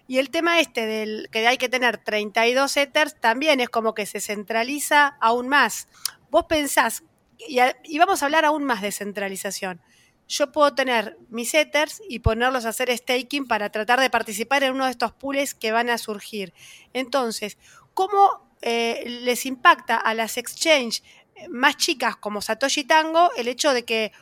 Y 0.06 0.18
el 0.18 0.30
tema 0.30 0.60
este 0.60 0.86
del 0.86 1.28
que 1.32 1.44
hay 1.44 1.58
que 1.58 1.68
tener 1.68 1.98
32 1.98 2.76
Ethers 2.76 3.16
también 3.20 3.58
es 3.58 3.68
como 3.68 3.94
que 3.94 4.06
se 4.06 4.20
centraliza 4.20 5.16
aún 5.20 5.48
más. 5.48 5.88
Vos 6.30 6.44
pensás, 6.44 7.02
y 7.36 7.98
vamos 7.98 8.22
a 8.22 8.26
hablar 8.26 8.44
aún 8.44 8.62
más 8.62 8.80
de 8.80 8.92
centralización, 8.92 9.80
yo 10.28 10.50
puedo 10.52 10.74
tener 10.74 11.16
mis 11.28 11.54
ethers 11.54 12.02
y 12.08 12.18
ponerlos 12.18 12.64
a 12.64 12.70
hacer 12.70 12.96
staking 12.96 13.46
para 13.46 13.70
tratar 13.70 14.00
de 14.00 14.10
participar 14.10 14.62
en 14.64 14.74
uno 14.74 14.86
de 14.86 14.90
estos 14.90 15.12
pools 15.12 15.54
que 15.54 15.72
van 15.72 15.90
a 15.90 15.98
surgir. 15.98 16.52
Entonces, 16.92 17.58
¿cómo 17.94 18.46
eh, 18.62 19.04
les 19.22 19.46
impacta 19.46 19.96
a 19.96 20.14
las 20.14 20.36
exchanges 20.36 21.02
más 21.50 21.76
chicas 21.76 22.16
como 22.16 22.40
Satoshi 22.40 22.84
Tango 22.84 23.30
el 23.36 23.48
hecho 23.48 23.74
de 23.74 23.84
que 23.84 24.12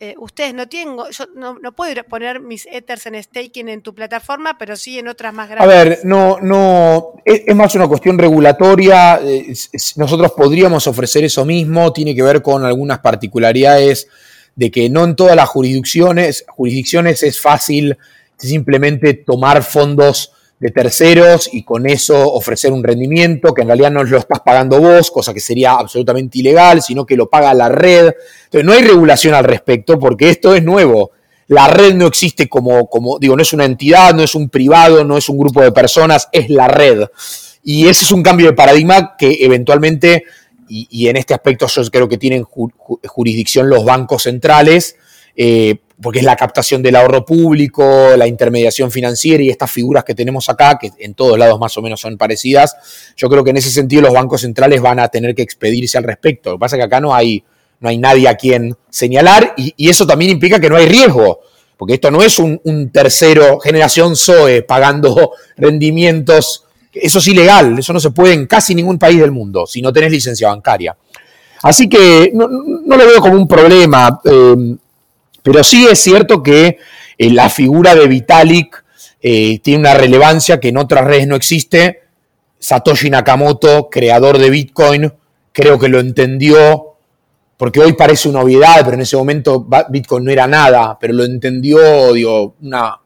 eh, 0.00 0.16
ustedes 0.18 0.52
no 0.52 0.66
tienen, 0.66 0.96
yo 0.96 1.26
no, 1.36 1.56
no, 1.60 1.72
puedo 1.72 2.02
poner 2.02 2.40
mis 2.40 2.66
ethers 2.66 3.06
en 3.06 3.22
staking 3.22 3.68
en 3.68 3.82
tu 3.82 3.94
plataforma, 3.94 4.58
pero 4.58 4.74
sí 4.74 4.98
en 4.98 5.06
otras 5.06 5.32
más 5.32 5.48
grandes. 5.48 5.64
A 5.64 5.84
ver, 5.84 6.00
no, 6.02 6.40
no, 6.40 7.12
es, 7.24 7.54
más 7.54 7.72
una 7.76 7.86
cuestión 7.86 8.18
regulatoria. 8.18 9.20
nosotros 9.94 10.32
podríamos 10.32 10.88
ofrecer 10.88 11.22
eso 11.22 11.44
mismo, 11.44 11.92
tiene 11.92 12.16
que 12.16 12.22
ver 12.24 12.42
con 12.42 12.64
algunas 12.64 12.98
particularidades 12.98 14.08
de 14.54 14.70
que 14.70 14.88
no 14.90 15.04
en 15.04 15.16
todas 15.16 15.36
las 15.36 15.48
jurisdicciones, 15.48 16.44
jurisdicciones 16.48 17.22
es 17.22 17.40
fácil 17.40 17.96
simplemente 18.36 19.14
tomar 19.14 19.62
fondos 19.62 20.32
de 20.62 20.70
terceros 20.70 21.50
y 21.52 21.64
con 21.64 21.88
eso 21.88 22.32
ofrecer 22.32 22.72
un 22.72 22.84
rendimiento 22.84 23.52
que 23.52 23.62
en 23.62 23.66
realidad 23.66 23.90
no 23.90 24.04
lo 24.04 24.16
estás 24.16 24.40
pagando 24.40 24.80
vos, 24.80 25.10
cosa 25.10 25.34
que 25.34 25.40
sería 25.40 25.72
absolutamente 25.72 26.38
ilegal, 26.38 26.80
sino 26.82 27.04
que 27.04 27.16
lo 27.16 27.28
paga 27.28 27.52
la 27.52 27.68
red. 27.68 28.12
Entonces 28.44 28.64
no 28.64 28.72
hay 28.72 28.82
regulación 28.82 29.34
al 29.34 29.42
respecto 29.42 29.98
porque 29.98 30.30
esto 30.30 30.54
es 30.54 30.62
nuevo. 30.62 31.10
La 31.48 31.66
red 31.66 31.94
no 31.94 32.06
existe 32.06 32.48
como, 32.48 32.88
como, 32.88 33.18
digo, 33.18 33.34
no 33.34 33.42
es 33.42 33.52
una 33.52 33.64
entidad, 33.64 34.14
no 34.14 34.22
es 34.22 34.36
un 34.36 34.50
privado, 34.50 35.04
no 35.04 35.18
es 35.18 35.28
un 35.28 35.36
grupo 35.36 35.60
de 35.60 35.72
personas, 35.72 36.28
es 36.30 36.48
la 36.48 36.68
red. 36.68 37.08
Y 37.64 37.88
ese 37.88 38.04
es 38.04 38.12
un 38.12 38.22
cambio 38.22 38.46
de 38.46 38.52
paradigma 38.52 39.16
que 39.18 39.38
eventualmente, 39.40 40.24
y, 40.74 41.08
en 41.08 41.16
este 41.16 41.34
aspecto 41.34 41.66
yo 41.66 41.82
creo 41.90 42.08
que 42.08 42.16
tienen 42.16 42.44
jurisdicción 42.44 43.68
los 43.68 43.84
bancos 43.84 44.22
centrales, 44.22 44.96
eh, 45.36 45.76
porque 46.00 46.18
es 46.18 46.24
la 46.24 46.34
captación 46.34 46.82
del 46.82 46.96
ahorro 46.96 47.24
público, 47.24 48.16
la 48.16 48.26
intermediación 48.26 48.90
financiera 48.90 49.42
y 49.42 49.50
estas 49.50 49.70
figuras 49.70 50.02
que 50.02 50.14
tenemos 50.14 50.48
acá, 50.48 50.78
que 50.78 50.90
en 50.98 51.14
todos 51.14 51.38
lados 51.38 51.60
más 51.60 51.76
o 51.76 51.82
menos 51.82 52.00
son 52.00 52.16
parecidas, 52.16 52.74
yo 53.16 53.28
creo 53.28 53.44
que 53.44 53.50
en 53.50 53.58
ese 53.58 53.70
sentido 53.70 54.02
los 54.02 54.12
bancos 54.12 54.40
centrales 54.40 54.80
van 54.80 54.98
a 54.98 55.08
tener 55.08 55.34
que 55.34 55.42
expedirse 55.42 55.98
al 55.98 56.04
respecto. 56.04 56.50
Lo 56.50 56.56
que 56.56 56.60
pasa 56.60 56.76
es 56.76 56.80
que 56.80 56.84
acá 56.84 57.00
no 57.00 57.14
hay, 57.14 57.44
no 57.80 57.88
hay 57.88 57.98
nadie 57.98 58.28
a 58.28 58.34
quien 58.34 58.74
señalar 58.90 59.54
y, 59.56 59.88
eso 59.88 60.06
también 60.06 60.30
implica 60.32 60.58
que 60.58 60.70
no 60.70 60.76
hay 60.76 60.86
riesgo, 60.86 61.40
porque 61.76 61.94
esto 61.94 62.10
no 62.10 62.22
es 62.22 62.38
un, 62.38 62.90
tercero 62.92 63.60
generación 63.60 64.16
SOE 64.16 64.62
pagando 64.62 65.32
rendimientos, 65.56 66.64
eso 66.92 67.18
es 67.18 67.28
ilegal, 67.28 67.78
eso 67.78 67.92
no 67.92 68.00
se 68.00 68.10
puede 68.10 68.34
en 68.34 68.46
casi 68.46 68.74
ningún 68.74 68.98
país 68.98 69.20
del 69.20 69.30
mundo 69.30 69.66
si 69.66 69.80
no 69.80 69.92
tenés 69.92 70.12
licencia 70.12 70.48
bancaria. 70.48 70.96
Así 71.62 71.88
que 71.88 72.30
no, 72.34 72.48
lo 72.48 73.06
veo 73.06 73.20
como 73.20 73.34
un 73.34 73.46
problema. 73.46 74.20
Eh, 74.24 74.76
pero 75.42 75.64
sí 75.64 75.86
es 75.90 75.98
cierto 75.98 76.42
que 76.42 76.78
eh, 77.18 77.30
la 77.30 77.48
figura 77.48 77.94
de 77.94 78.06
Vitalik 78.06 78.84
eh, 79.20 79.60
tiene 79.60 79.80
una 79.80 79.94
relevancia 79.94 80.60
que 80.60 80.68
en 80.68 80.76
otras 80.76 81.04
redes 81.04 81.26
no 81.26 81.36
existe. 81.36 82.00
Satoshi 82.58 83.10
Nakamoto, 83.10 83.88
creador 83.90 84.38
de 84.38 84.50
Bitcoin, 84.50 85.12
creo 85.52 85.78
que 85.78 85.88
lo 85.88 85.98
entendió, 85.98 86.94
porque 87.56 87.80
hoy 87.80 87.94
parece 87.94 88.28
una 88.28 88.40
obviedad, 88.40 88.82
pero 88.84 88.94
en 88.94 89.00
ese 89.00 89.16
momento 89.16 89.66
Bitcoin 89.88 90.24
no 90.24 90.30
era 90.30 90.46
nada, 90.46 90.96
pero 91.00 91.12
lo 91.12 91.24
entendió, 91.24 92.12
digo, 92.12 92.54
una... 92.62 93.01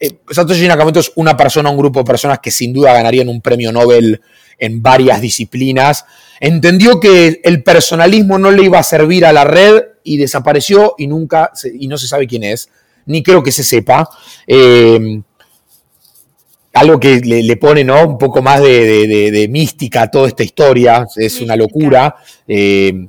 Eh, 0.00 0.18
Satoshi 0.30 0.68
Nakamoto 0.68 1.00
es 1.00 1.12
una 1.16 1.36
persona, 1.36 1.70
un 1.70 1.76
grupo 1.76 2.00
de 2.00 2.04
personas 2.04 2.38
que 2.38 2.50
sin 2.50 2.72
duda 2.72 2.92
ganarían 2.92 3.28
un 3.28 3.40
premio 3.40 3.72
Nobel 3.72 4.20
en 4.58 4.82
varias 4.82 5.20
disciplinas. 5.20 6.04
Entendió 6.40 7.00
que 7.00 7.40
el 7.42 7.62
personalismo 7.62 8.38
no 8.38 8.50
le 8.50 8.64
iba 8.64 8.78
a 8.78 8.82
servir 8.82 9.24
a 9.24 9.32
la 9.32 9.44
red 9.44 9.82
y 10.04 10.16
desapareció 10.16 10.94
y 10.98 11.06
nunca, 11.06 11.52
y 11.78 11.88
no 11.88 11.98
se 11.98 12.06
sabe 12.06 12.26
quién 12.26 12.44
es, 12.44 12.68
ni 13.06 13.22
creo 13.22 13.42
que 13.42 13.52
se 13.52 13.64
sepa. 13.64 14.08
Eh, 14.46 15.20
algo 16.74 17.00
que 17.00 17.20
le, 17.20 17.56
pone 17.56 17.82
¿no? 17.82 18.06
un 18.06 18.18
poco 18.18 18.40
más 18.40 18.60
de, 18.60 19.48
mística 19.50 20.02
a 20.02 20.10
toda 20.10 20.28
esta 20.28 20.44
historia, 20.44 21.06
es 21.16 21.40
una 21.40 21.56
locura. 21.56 22.14
Eh, 22.46 23.08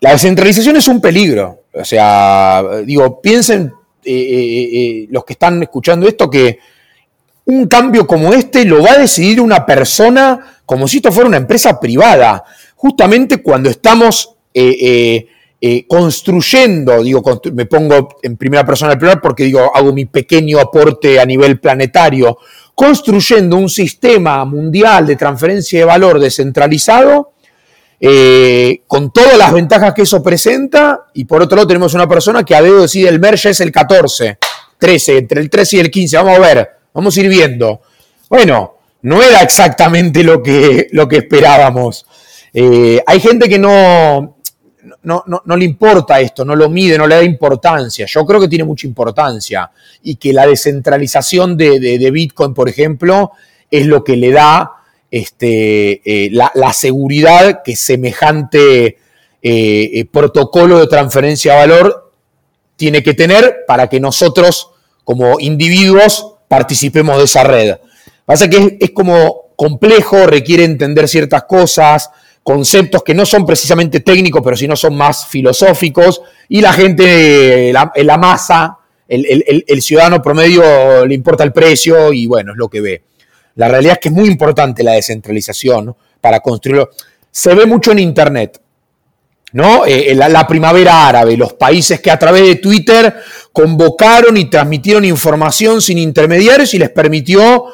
la 0.00 0.12
descentralización 0.12 0.76
es 0.76 0.86
un 0.86 1.00
peligro. 1.00 1.64
O 1.72 1.84
sea, 1.84 2.62
digo, 2.84 3.22
piensen 3.22 3.72
eh, 4.04 5.06
los 5.10 5.24
que 5.24 5.32
están 5.34 5.62
escuchando 5.62 6.06
esto 6.06 6.30
que 6.30 6.58
un 7.48 7.66
cambio 7.66 8.06
como 8.06 8.34
este 8.34 8.64
lo 8.64 8.82
va 8.82 8.92
a 8.92 8.98
decidir 8.98 9.40
una 9.40 9.64
persona 9.64 10.58
como 10.66 10.86
si 10.86 10.98
esto 10.98 11.10
fuera 11.10 11.28
una 11.28 11.38
empresa 11.38 11.80
privada. 11.80 12.44
Justamente 12.76 13.42
cuando 13.42 13.70
estamos 13.70 14.34
eh, 14.52 14.76
eh, 14.80 15.26
eh, 15.60 15.86
construyendo, 15.88 17.02
digo, 17.02 17.22
me 17.54 17.64
pongo 17.64 18.18
en 18.22 18.36
primera 18.36 18.66
persona 18.66 18.90
del 18.90 18.98
plural 18.98 19.20
porque 19.20 19.44
digo, 19.44 19.74
hago 19.74 19.94
mi 19.94 20.04
pequeño 20.04 20.60
aporte 20.60 21.18
a 21.18 21.24
nivel 21.24 21.58
planetario, 21.58 22.36
construyendo 22.74 23.56
un 23.56 23.70
sistema 23.70 24.44
mundial 24.44 25.06
de 25.06 25.16
transferencia 25.16 25.78
de 25.78 25.84
valor 25.86 26.20
descentralizado, 26.20 27.32
con 28.86 29.10
todas 29.10 29.36
las 29.36 29.52
ventajas 29.52 29.94
que 29.94 30.02
eso 30.02 30.22
presenta, 30.22 31.06
y 31.14 31.24
por 31.24 31.42
otro 31.42 31.56
lado 31.56 31.68
tenemos 31.68 31.94
una 31.94 32.08
persona 32.08 32.44
que 32.44 32.54
a 32.54 32.62
dedo 32.62 32.82
decide 32.82 33.08
el 33.08 33.18
merge 33.18 33.50
es 33.50 33.60
el 33.60 33.72
14, 33.72 34.38
13, 34.78 35.18
entre 35.18 35.40
el 35.40 35.50
13 35.50 35.76
y 35.76 35.80
el 35.80 35.90
15, 35.90 36.16
vamos 36.18 36.36
a 36.36 36.40
ver, 36.40 36.70
vamos 36.94 37.16
a 37.16 37.20
ir 37.20 37.28
viendo. 37.28 37.80
Bueno, 38.28 38.78
no 39.02 39.22
era 39.22 39.42
exactamente 39.42 40.22
lo 40.22 40.42
que, 40.42 40.88
lo 40.92 41.08
que 41.08 41.18
esperábamos. 41.18 42.06
hay 42.54 43.20
gente 43.20 43.48
que 43.48 43.58
no, 43.58 44.38
no, 45.02 45.24
no, 45.26 45.56
le 45.56 45.64
importa 45.64 46.20
esto, 46.20 46.44
no 46.44 46.56
lo 46.56 46.68
mide, 46.68 46.98
no 46.98 47.06
le 47.06 47.16
da 47.16 47.22
importancia. 47.22 48.06
Yo 48.06 48.24
creo 48.24 48.40
que 48.40 48.48
tiene 48.48 48.64
mucha 48.64 48.86
importancia 48.86 49.70
y 50.02 50.16
que 50.16 50.32
la 50.32 50.46
descentralización 50.46 51.56
de, 51.56 52.10
Bitcoin, 52.12 52.54
por 52.54 52.68
ejemplo, 52.68 53.32
es 53.70 53.86
lo 53.86 54.02
que 54.04 54.16
le 54.16 54.32
da 54.32 54.72
este, 55.10 56.02
eh, 56.04 56.30
la, 56.32 56.72
seguridad 56.72 57.62
que 57.64 57.76
semejante 57.76 58.86
eh, 58.86 58.96
eh, 59.42 60.04
protocolo 60.10 60.78
de 60.78 60.86
transferencia 60.86 61.52
de 61.54 61.58
valor 61.58 62.12
tiene 62.76 63.02
que 63.02 63.14
tener 63.14 63.64
para 63.66 63.88
que 63.88 64.00
nosotros, 64.00 64.70
como 65.04 65.40
individuos, 65.40 66.34
participemos 66.48 67.18
de 67.18 67.24
esa 67.24 67.44
red. 67.44 67.76
Pasa 68.24 68.48
que 68.48 68.76
es 68.80 68.90
como 68.90 69.52
complejo, 69.56 70.26
requiere 70.26 70.64
entender 70.64 71.08
ciertas 71.08 71.44
cosas, 71.44 72.10
conceptos 72.42 73.02
que 73.02 73.14
no 73.14 73.26
son 73.26 73.44
precisamente 73.44 74.00
técnicos, 74.00 74.42
pero 74.44 74.56
sino 74.56 74.76
son 74.76 74.96
más 74.96 75.26
filosóficos, 75.26 76.20
y 76.48 76.60
la 76.60 76.72
gente, 76.72 77.72
la, 77.72 77.90
la 77.96 78.18
masa, 78.18 78.78
el, 79.08 79.82
ciudadano 79.82 80.20
promedio 80.20 81.06
le 81.06 81.14
importa 81.14 81.42
el 81.42 81.52
precio 81.52 82.12
y 82.12 82.26
bueno, 82.26 82.52
es 82.52 82.58
lo 82.58 82.68
que 82.68 82.80
ve. 82.80 83.02
La 83.58 83.66
realidad 83.66 83.94
es 83.94 83.98
que 83.98 84.08
es 84.08 84.14
muy 84.14 84.28
importante 84.28 84.84
la 84.84 84.92
descentralización 84.92 85.94
para 86.20 86.38
construirlo. 86.38 86.90
Se 87.28 87.52
ve 87.54 87.66
mucho 87.66 87.90
en 87.90 87.98
Internet, 87.98 88.60
¿no? 89.52 89.84
Eh, 89.84 90.14
la, 90.14 90.28
la, 90.28 90.46
primavera 90.46 91.08
árabe, 91.08 91.36
los 91.36 91.54
países 91.54 92.00
que 92.00 92.12
a 92.12 92.18
través 92.20 92.46
de 92.46 92.54
Twitter 92.54 93.16
convocaron 93.52 94.36
y 94.36 94.44
transmitieron 94.44 95.04
información 95.04 95.82
sin 95.82 95.98
intermediarios 95.98 96.72
y 96.74 96.78
les 96.78 96.90
permitió 96.90 97.64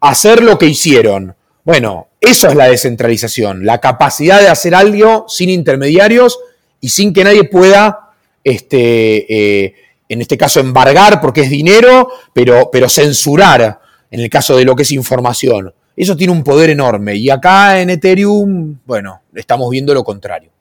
hacer 0.00 0.42
lo 0.42 0.56
que 0.56 0.64
hicieron. 0.64 1.36
Bueno, 1.62 2.08
eso 2.22 2.48
es 2.48 2.54
la 2.54 2.68
descentralización, 2.68 3.66
la 3.66 3.80
capacidad 3.80 4.40
de 4.40 4.48
hacer 4.48 4.74
algo 4.74 5.26
sin 5.28 5.50
intermediarios 5.50 6.38
y 6.80 6.88
sin 6.88 7.12
que 7.12 7.22
nadie 7.22 7.44
pueda, 7.44 8.12
este, 8.42 9.64
eh, 9.64 9.74
en 10.08 10.22
este 10.22 10.38
caso, 10.38 10.60
embargar 10.60 11.20
porque 11.20 11.42
es 11.42 11.50
dinero, 11.50 12.08
pero, 12.32 12.70
pero 12.72 12.88
censurar 12.88 13.83
en 14.14 14.20
el 14.20 14.30
caso 14.30 14.56
de 14.56 14.64
lo 14.64 14.76
que 14.76 14.84
es 14.84 14.92
información. 14.92 15.74
Eso 15.96 16.16
tiene 16.16 16.32
un 16.32 16.44
poder 16.44 16.70
enorme 16.70 17.16
y 17.16 17.30
acá 17.30 17.80
en 17.80 17.90
Ethereum, 17.90 18.78
bueno, 18.86 19.22
estamos 19.34 19.68
viendo 19.70 19.92
lo 19.92 20.04
contrario. 20.04 20.52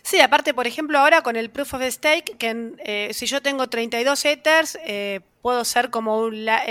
Sí, 0.00 0.18
aparte, 0.20 0.54
por 0.54 0.66
ejemplo, 0.66 0.98
ahora 0.98 1.20
con 1.20 1.36
el 1.36 1.50
Proof 1.50 1.74
of 1.74 1.82
Stake, 1.82 2.36
que 2.38 2.72
eh, 2.78 3.10
si 3.12 3.26
yo 3.26 3.42
tengo 3.42 3.66
32 3.66 4.24
Ethers, 4.24 4.78
eh, 4.86 5.20
puedo 5.42 5.66
ser 5.66 5.90
como 5.90 6.30
la, 6.30 6.62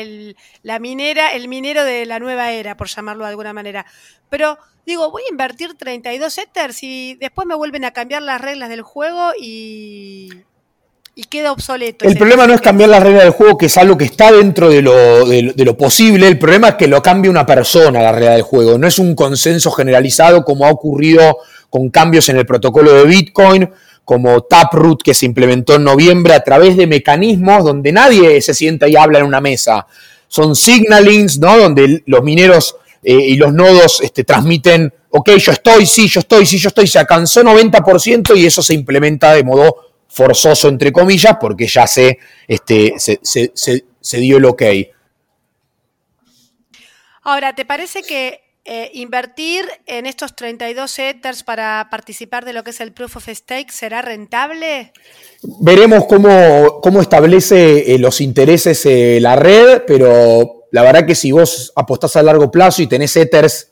la 0.64 0.80
minera, 0.80 1.34
el 1.34 1.48
minero 1.50 1.84
de 1.84 2.08
la 2.08 2.18
nueva 2.18 2.52
era, 2.52 2.76
por 2.76 2.88
llamarlo 2.88 3.26
de 3.26 3.30
alguna 3.30 3.54
manera. 3.54 3.86
Pero 4.32 4.58
digo, 4.88 5.12
voy 5.12 5.22
a 5.28 5.32
invertir 5.32 5.76
32 5.76 6.36
Ethers 6.40 6.82
y 6.82 7.14
después 7.22 7.46
me 7.46 7.54
vuelven 7.54 7.86
a 7.86 7.92
cambiar 7.92 8.24
las 8.24 8.42
reglas 8.42 8.70
del 8.70 8.82
juego 8.82 9.34
y 9.40 10.30
queda 11.36 11.52
obsoleto. 11.52 12.06
El 12.06 12.18
problema 12.18 12.48
no 12.48 12.54
es 12.54 12.62
cambiar 12.62 12.90
las 12.90 13.04
reglas 13.04 13.24
del 13.24 13.34
juego, 13.34 13.58
que 13.58 13.66
es 13.66 13.78
algo 13.78 13.98
que 13.98 14.06
está 14.06 14.32
dentro 14.32 14.70
de 14.70 14.82
lo, 14.82 15.28
de, 15.28 15.54
lo, 15.56 15.78
posible. 15.78 16.28
El 16.28 16.40
problema 16.40 16.70
es 16.70 16.76
que 16.76 16.88
lo 16.88 17.02
cambie 17.02 17.30
una 17.30 17.46
persona 17.46 18.02
la 18.02 18.12
regla 18.12 18.32
del 18.32 18.42
juego. 18.42 18.78
No 18.78 18.88
es 18.88 19.00
un 19.00 19.16
consenso 19.16 19.72
generalizado 19.72 20.44
como 20.44 20.66
ha 20.66 20.72
ocurrido 20.72 21.38
con 21.70 21.90
cambios 21.90 22.30
en 22.30 22.38
el 22.38 22.46
protocolo 22.46 22.94
de 22.94 23.04
Bitcoin, 23.04 23.70
como 24.06 24.44
Taproot 24.44 25.02
que 25.04 25.14
se 25.14 25.26
implementó 25.26 25.76
en 25.76 25.84
noviembre 25.84 26.34
a 26.34 26.40
través 26.42 26.78
de 26.78 26.88
mecanismos 26.88 27.64
donde 27.64 27.92
nadie 27.92 28.42
se 28.42 28.54
sienta 28.54 28.88
y 28.88 28.96
habla 28.96 29.20
en 29.20 29.26
una 29.26 29.42
mesa. 29.42 29.86
Son 30.28 30.56
signalings, 30.56 31.40
¿no? 31.40 31.58
Donde 31.58 32.04
los 32.06 32.24
mineros 32.24 32.78
eh, 33.04 33.14
y 33.14 33.36
los 33.36 33.54
nodos 33.54 34.00
este, 34.02 34.24
transmiten, 34.24 34.94
ok, 35.10 35.32
yo 35.32 35.52
estoy, 35.52 35.86
sí, 35.86 36.08
yo 36.08 36.22
estoy, 36.22 36.46
sí, 36.46 36.58
yo 36.58 36.70
estoy, 36.70 36.88
se 36.88 37.00
alcanzó 37.00 37.44
90% 37.44 38.36
y 38.38 38.46
eso 38.46 38.62
se 38.62 38.74
implementa 38.74 39.34
de 39.34 39.44
modo 39.44 39.76
forzoso, 40.16 40.70
entre 40.70 40.94
comillas, 40.94 41.36
porque 41.40 41.68
ya 41.68 41.86
se, 41.86 42.18
este, 42.48 42.94
se, 42.98 43.20
se 43.22 44.18
dio 44.18 44.38
el 44.38 44.46
ok. 44.46 44.64
Ahora, 47.22 47.54
¿te 47.54 47.66
parece 47.66 48.02
que 48.02 48.46
eh, 48.68 48.90
¿invertir 48.94 49.64
en 49.86 50.08
estos 50.08 50.36
32 50.36 50.98
Ethers 50.98 51.44
para 51.44 51.88
participar 51.92 52.46
de 52.46 52.54
lo 52.54 52.64
que 52.64 52.72
es 52.72 52.82
el 52.82 52.94
Proof 52.94 53.18
of 53.18 53.30
Stake 53.30 53.72
será 53.72 54.02
rentable? 54.02 54.92
Veremos 55.60 56.06
cómo, 56.06 56.82
cómo 56.82 57.00
establece 57.00 57.94
eh, 57.94 58.00
los 58.00 58.22
intereses 58.22 58.84
eh, 58.88 59.20
la 59.22 59.36
red, 59.36 59.84
pero 59.86 60.68
la 60.72 60.82
verdad 60.82 61.06
que 61.06 61.14
si 61.14 61.32
vos 61.32 61.74
apostás 61.76 62.16
a 62.16 62.24
largo 62.24 62.50
plazo 62.50 62.82
y 62.82 62.88
tenés 62.88 63.16
Ethers, 63.16 63.72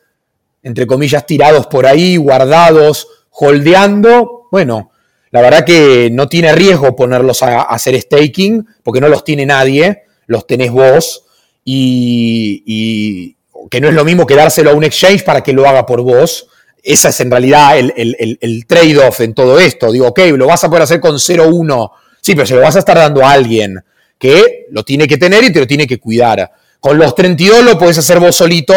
entre 0.62 0.85
comillas, 0.85 1.25
tirados 1.25 1.65
por 1.65 1.88
ahí, 1.88 2.17
guardados, 2.17 3.07
holdeando, 3.31 4.47
bueno, 4.51 4.91
la 5.33 5.41
verdad 5.41 5.65
que 5.65 6.07
no 6.09 6.29
tiene 6.29 6.55
riesgo 6.55 6.95
ponerlos 6.95 7.43
a, 7.43 7.63
hacer 7.63 7.99
staking, 7.99 8.65
porque 8.81 9.01
no 9.01 9.09
los 9.09 9.25
tiene 9.25 9.45
nadie, 9.45 10.03
los 10.27 10.47
tenés 10.47 10.71
vos, 10.71 11.25
y 11.65 13.35
que 13.69 13.81
no 13.81 13.89
es 13.89 13.95
lo 13.95 14.05
mismo 14.05 14.25
que 14.25 14.35
dárselo 14.35 14.69
a 14.69 14.73
un 14.73 14.83
exchange 14.83 15.23
para 15.23 15.41
que 15.41 15.53
lo 15.53 15.67
haga 15.67 15.85
por 15.85 16.01
vos. 16.01 16.47
Esa 16.83 17.09
es 17.09 17.19
en 17.21 17.31
realidad 17.31 17.77
el, 17.77 18.65
trade-off 18.67 19.21
en 19.21 19.33
todo 19.33 19.59
esto. 19.59 19.91
Digo, 19.91 20.07
ok, 20.07 20.19
lo 20.35 20.45
vas 20.45 20.63
a 20.63 20.67
poder 20.67 20.83
hacer 20.83 20.99
con 20.99 21.15
0-1. 21.15 21.91
Sí, 22.21 22.35
pero 22.35 22.45
se 22.45 22.53
lo 22.53 22.61
vas 22.61 22.75
a 22.75 22.79
estar 22.79 22.97
dando 22.97 23.25
a 23.25 23.31
alguien 23.31 23.83
que 24.19 24.67
lo 24.69 24.83
tiene 24.83 25.07
que 25.07 25.17
tener 25.17 25.43
y 25.43 25.51
te 25.51 25.59
lo 25.59 25.65
tiene 25.65 25.87
que 25.87 25.99
cuidar. 25.99 26.51
Con 26.79 26.97
los 26.99 27.15
32 27.15 27.63
lo 27.63 27.79
puedes 27.79 27.97
hacer 27.97 28.19
vos 28.19 28.35
solito 28.35 28.75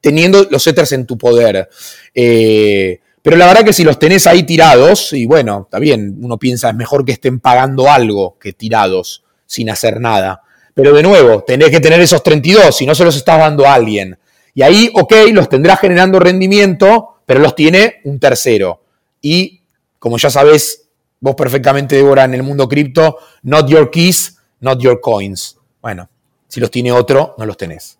teniendo 0.00 0.46
los 0.50 0.62
setters 0.62 0.92
en 0.92 1.04
tu 1.04 1.18
poder. 1.18 1.68
Eh, 2.14 3.00
pero 3.22 3.36
la 3.36 3.46
verdad 3.46 3.64
que 3.64 3.72
si 3.72 3.84
los 3.84 3.98
tenés 3.98 4.26
ahí 4.26 4.42
tirados, 4.42 5.12
y 5.12 5.26
bueno, 5.26 5.62
está 5.62 5.78
bien, 5.78 6.18
uno 6.20 6.38
piensa 6.38 6.70
es 6.70 6.74
mejor 6.74 7.04
que 7.04 7.12
estén 7.12 7.38
pagando 7.38 7.88
algo 7.88 8.36
que 8.38 8.52
tirados 8.52 9.24
sin 9.46 9.70
hacer 9.70 10.00
nada. 10.00 10.42
Pero 10.74 10.92
de 10.92 11.02
nuevo, 11.02 11.42
tenés 11.44 11.70
que 11.70 11.80
tener 11.80 12.00
esos 12.00 12.22
32, 12.22 12.76
si 12.76 12.84
no 12.84 12.94
se 12.94 13.04
los 13.04 13.14
estás 13.14 13.38
dando 13.38 13.66
a 13.66 13.74
alguien. 13.74 14.18
Y 14.54 14.62
ahí, 14.62 14.90
ok, 14.94 15.14
los 15.32 15.48
tendrás 15.48 15.78
generando 15.78 16.18
rendimiento, 16.18 17.22
pero 17.24 17.40
los 17.40 17.54
tiene 17.54 18.00
un 18.04 18.18
tercero. 18.18 18.82
Y 19.20 19.62
como 19.98 20.18
ya 20.18 20.28
sabes, 20.28 20.88
vos 21.20 21.36
perfectamente, 21.36 21.94
Débora, 21.94 22.24
en 22.24 22.34
el 22.34 22.42
mundo 22.42 22.68
cripto, 22.68 23.18
not 23.42 23.68
your 23.68 23.90
keys, 23.90 24.38
not 24.60 24.80
your 24.80 25.00
coins. 25.00 25.58
Bueno, 25.80 26.10
si 26.48 26.58
los 26.58 26.70
tiene 26.70 26.90
otro, 26.90 27.36
no 27.38 27.46
los 27.46 27.56
tenés. 27.56 27.98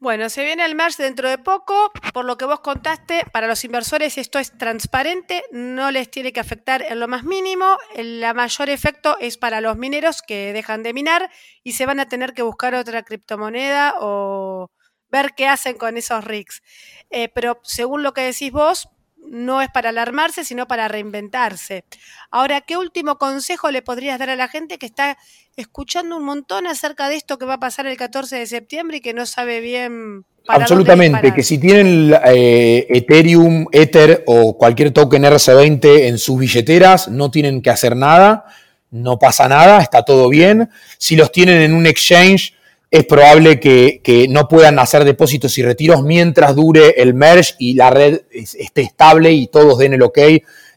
Bueno, 0.00 0.28
se 0.30 0.44
viene 0.44 0.64
el 0.64 0.76
merge 0.76 1.02
dentro 1.02 1.28
de 1.28 1.38
poco. 1.38 1.90
Por 2.14 2.24
lo 2.24 2.38
que 2.38 2.44
vos 2.44 2.60
contaste, 2.60 3.24
para 3.32 3.48
los 3.48 3.64
inversores 3.64 4.16
esto 4.16 4.38
es 4.38 4.56
transparente, 4.56 5.42
no 5.50 5.90
les 5.90 6.08
tiene 6.08 6.32
que 6.32 6.38
afectar 6.38 6.82
en 6.82 7.00
lo 7.00 7.08
más 7.08 7.24
mínimo. 7.24 7.76
El 7.96 8.24
mayor 8.34 8.70
efecto 8.70 9.16
es 9.18 9.38
para 9.38 9.60
los 9.60 9.76
mineros 9.76 10.22
que 10.22 10.52
dejan 10.52 10.84
de 10.84 10.92
minar 10.92 11.30
y 11.64 11.72
se 11.72 11.84
van 11.84 11.98
a 11.98 12.08
tener 12.08 12.32
que 12.32 12.42
buscar 12.42 12.76
otra 12.76 13.02
criptomoneda 13.02 13.96
o 13.98 14.70
ver 15.10 15.34
qué 15.36 15.48
hacen 15.48 15.76
con 15.76 15.96
esos 15.96 16.24
rigs. 16.24 16.62
Eh, 17.10 17.28
pero 17.28 17.58
según 17.64 18.04
lo 18.04 18.14
que 18.14 18.20
decís 18.20 18.52
vos, 18.52 18.88
no 19.30 19.62
es 19.62 19.68
para 19.70 19.90
alarmarse, 19.90 20.44
sino 20.44 20.66
para 20.66 20.88
reinventarse. 20.88 21.84
Ahora, 22.30 22.60
¿qué 22.60 22.76
último 22.76 23.18
consejo 23.18 23.70
le 23.70 23.82
podrías 23.82 24.18
dar 24.18 24.30
a 24.30 24.36
la 24.36 24.48
gente 24.48 24.78
que 24.78 24.86
está 24.86 25.18
escuchando 25.56 26.16
un 26.16 26.24
montón 26.24 26.66
acerca 26.66 27.08
de 27.08 27.16
esto 27.16 27.38
que 27.38 27.44
va 27.44 27.54
a 27.54 27.60
pasar 27.60 27.86
el 27.86 27.96
14 27.96 28.36
de 28.36 28.46
septiembre 28.46 28.98
y 28.98 29.00
que 29.00 29.14
no 29.14 29.26
sabe 29.26 29.60
bien... 29.60 30.24
Para 30.46 30.62
Absolutamente, 30.62 31.34
que 31.34 31.42
si 31.42 31.58
tienen 31.58 32.14
eh, 32.24 32.86
Ethereum, 32.88 33.66
Ether 33.70 34.24
o 34.26 34.56
cualquier 34.56 34.92
token 34.92 35.24
RC20 35.24 36.06
en 36.06 36.16
sus 36.16 36.38
billeteras, 36.38 37.08
no 37.08 37.30
tienen 37.30 37.60
que 37.60 37.68
hacer 37.68 37.94
nada, 37.94 38.46
no 38.90 39.18
pasa 39.18 39.46
nada, 39.46 39.82
está 39.82 40.06
todo 40.06 40.30
bien. 40.30 40.70
Si 40.96 41.16
los 41.16 41.32
tienen 41.32 41.60
en 41.60 41.74
un 41.74 41.86
exchange, 41.86 42.54
es 42.90 43.04
probable 43.04 43.60
que, 43.60 44.26
no 44.30 44.48
puedan 44.48 44.78
hacer 44.78 45.04
depósitos 45.04 45.56
y 45.58 45.62
retiros 45.62 46.02
mientras 46.02 46.54
dure 46.56 46.94
el 46.96 47.14
merge 47.14 47.54
y 47.58 47.74
la 47.74 47.90
red 47.90 48.22
esté 48.30 48.82
estable 48.82 49.32
y 49.32 49.48
todos 49.48 49.78
den 49.78 49.94
el 49.94 50.02
ok 50.02 50.18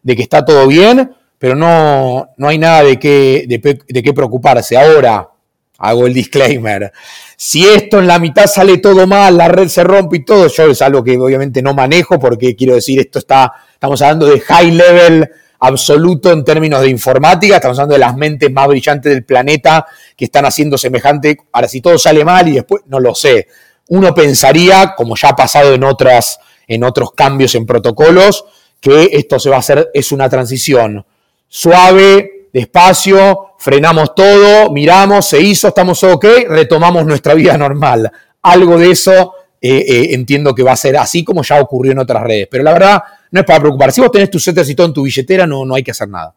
de 0.04 0.16
que 0.16 0.22
está 0.22 0.44
todo 0.44 0.68
bien, 0.68 1.12
pero 1.38 1.56
no, 1.56 2.30
no 2.38 2.48
hay 2.48 2.58
nada 2.58 2.84
de 2.84 3.00
qué, 3.00 3.46
de, 3.48 4.04
qué 4.04 4.14
preocuparse. 4.14 4.78
Ahora, 4.78 5.30
hago 5.78 6.06
el 6.06 6.14
disclaimer, 6.14 6.92
si 7.38 7.66
esto 7.66 8.00
en 8.00 8.08
la 8.08 8.20
mitad 8.20 8.46
sale 8.46 8.78
todo 8.78 9.08
mal, 9.08 9.38
la 9.38 9.48
red 9.48 9.68
se 9.68 9.84
rompe 9.84 10.18
y 10.18 10.26
todo, 10.26 10.48
yo 10.48 10.66
es 10.66 10.82
algo 10.82 11.04
que 11.04 11.18
obviamente 11.18 11.62
no 11.62 11.74
manejo 11.74 12.20
porque 12.20 12.56
quiero 12.56 12.76
decir, 12.76 13.00
esto 13.00 13.20
está, 13.20 13.54
estamos 13.74 14.02
hablando 14.02 14.28
de 14.28 14.40
high 14.42 14.72
level 14.72 15.30
absoluto 15.62 16.32
en 16.32 16.44
términos 16.44 16.82
de 16.82 16.90
informática, 16.90 17.56
estamos 17.56 17.78
hablando 17.78 17.94
de 17.94 18.00
las 18.00 18.18
mentes 18.18 18.52
más 18.52 18.68
brillantes 18.68 19.14
del 19.14 19.24
planeta 19.24 19.86
que 20.18 20.26
están 20.26 20.46
haciendo 20.46 20.78
semejante, 20.78 21.38
ahora 21.52 21.68
si 21.68 21.82
todo 21.82 21.98
sale 22.00 22.26
mal 22.26 22.48
y 22.48 22.54
después, 22.54 22.82
no 22.88 23.00
lo 23.00 23.14
sé, 23.14 23.48
uno 23.90 24.14
pensaría, 24.14 24.96
como 24.98 25.16
ya 25.16 25.30
ha 25.30 25.36
pasado 25.36 25.74
en, 25.74 25.84
otras, 25.84 26.40
en 26.68 26.84
otros 26.84 27.12
cambios 27.12 27.54
en 27.54 27.68
protocolos, 27.68 28.46
que 28.80 29.10
esto 29.12 29.40
se 29.40 29.52
va 29.52 29.58
a 29.58 29.60
hacer, 29.60 29.92
es 29.94 30.12
una 30.12 30.28
transición 30.30 31.06
suave, 31.48 32.48
despacio, 32.52 33.52
frenamos 33.60 34.16
todo, 34.16 34.72
miramos, 34.72 35.28
se 35.28 35.42
hizo, 35.42 35.68
estamos 35.68 36.04
ok, 36.04 36.26
retomamos 36.48 37.06
nuestra 37.06 37.36
vida 37.36 37.56
normal. 37.56 38.12
Algo 38.42 38.80
de 38.80 38.92
eso 38.92 39.36
eh, 39.62 39.86
eh, 39.88 40.08
entiendo 40.14 40.56
que 40.56 40.64
va 40.64 40.72
a 40.72 40.78
ser 40.78 40.98
así 40.98 41.24
como 41.24 41.44
ya 41.44 41.62
ocurrió 41.62 41.92
en 41.92 42.00
otras 42.00 42.24
redes. 42.24 42.48
Pero 42.50 42.64
la 42.64 42.74
verdad, 42.74 43.04
no 43.32 43.40
es 43.40 43.46
para 43.46 43.60
preocupar. 43.60 43.92
Si 43.92 44.02
vos 44.02 44.12
tenés 44.12 44.30
setters 44.44 44.70
y 44.70 44.76
todo 44.76 44.88
en 44.88 44.94
tu 44.94 45.04
billetera, 45.04 45.48
no, 45.48 45.66
no 45.66 45.76
hay 45.76 45.84
que 45.84 45.92
hacer 45.92 46.10
nada. 46.10 46.36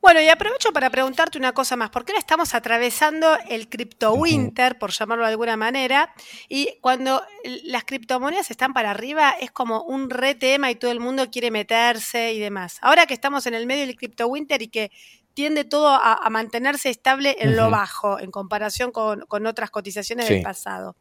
Bueno, 0.00 0.20
y 0.22 0.28
aprovecho 0.28 0.72
para 0.72 0.90
preguntarte 0.90 1.38
una 1.38 1.52
cosa 1.52 1.76
más. 1.76 1.90
¿Por 1.90 2.04
qué 2.04 2.12
ahora 2.12 2.20
estamos 2.20 2.54
atravesando 2.54 3.36
el 3.48 3.68
cripto 3.68 4.14
winter, 4.14 4.78
por 4.78 4.92
llamarlo 4.92 5.24
de 5.24 5.32
alguna 5.32 5.56
manera? 5.56 6.14
Y 6.48 6.78
cuando 6.80 7.20
las 7.64 7.84
criptomonedas 7.84 8.50
están 8.50 8.72
para 8.72 8.92
arriba, 8.92 9.34
es 9.38 9.50
como 9.50 9.82
un 9.82 10.08
re 10.08 10.36
tema 10.36 10.70
y 10.70 10.76
todo 10.76 10.92
el 10.92 11.00
mundo 11.00 11.28
quiere 11.30 11.50
meterse 11.50 12.32
y 12.32 12.38
demás. 12.38 12.78
Ahora 12.80 13.06
que 13.06 13.14
estamos 13.14 13.46
en 13.46 13.54
el 13.54 13.66
medio 13.66 13.86
del 13.86 13.96
cripto 13.96 14.28
winter 14.28 14.62
y 14.62 14.68
que 14.68 14.92
tiende 15.34 15.64
todo 15.64 15.88
a, 15.88 16.26
mantenerse 16.30 16.90
estable 16.90 17.36
en 17.38 17.54
lo 17.54 17.70
bajo 17.70 18.18
en 18.18 18.30
comparación 18.30 18.90
con, 18.92 19.20
con 19.28 19.46
otras 19.46 19.70
cotizaciones 19.70 20.28
del 20.28 20.42
pasado. 20.42 20.96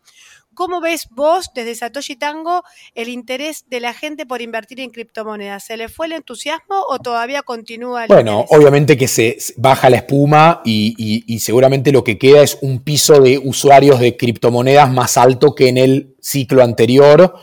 ¿Cómo 0.58 0.82
ves 0.82 1.08
vos 1.12 1.52
desde 1.54 1.76
Satoshi 1.76 2.16
Tango 2.16 2.64
el 2.96 3.10
interés 3.10 3.66
de 3.70 3.80
la 3.80 3.94
gente 3.94 4.26
por 4.26 4.42
invertir 4.42 4.80
en 4.80 4.90
criptomonedas? 4.90 5.64
¿Se 5.64 5.78
le 5.78 5.88
fue 5.88 6.08
el 6.08 6.14
entusiasmo 6.14 6.84
o 6.90 6.98
todavía 6.98 7.44
continúa 7.44 8.06
el 8.06 8.08
Bueno, 8.08 8.44
obviamente 8.50 8.98
que 8.98 9.08
se 9.08 9.38
baja 9.58 9.88
la 9.92 9.98
espuma 9.98 10.64
y, 10.66 11.38
seguramente 11.42 11.92
lo 11.92 12.04
que 12.04 12.18
queda 12.18 12.42
es 12.42 12.58
un 12.62 12.80
piso 12.80 13.22
de 13.22 13.38
usuarios 13.38 14.00
de 14.00 14.18
criptomonedas 14.18 14.92
más 14.92 15.16
alto 15.18 15.54
que 15.54 15.68
en 15.68 15.78
el 15.78 16.16
ciclo 16.20 16.64
anterior. 16.64 17.36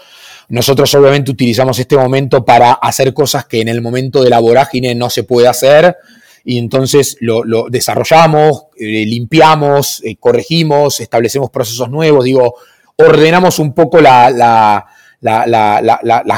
Nosotros 0.49 0.93
obviamente 0.97 1.31
utilizamos 1.31 1.79
este 1.79 1.97
momento 1.97 2.45
para 2.45 2.73
hacer 2.73 3.15
cosas 3.15 3.45
que 3.45 3.61
en 3.61 3.69
el 3.69 3.81
momento 3.81 4.25
de 4.25 4.31
la 4.31 4.41
vorágine 4.41 4.93
no 4.97 5.09
se 5.09 5.23
puede 5.23 5.47
hacer 5.47 5.97
y 6.45 6.59
entonces 6.59 7.17
lo, 7.21 7.45
desarrollamos, 7.71 8.65
eh, 8.77 9.07
limpiamos, 9.07 10.03
eh, 10.05 10.17
corregimos, 10.17 10.99
establecemos 10.99 11.51
procesos 11.51 11.89
nuevos. 11.89 12.25
Digo, 12.25 12.57
ordenamos 12.97 13.59
un 13.59 13.75
poco 13.75 14.01
las 14.01 14.85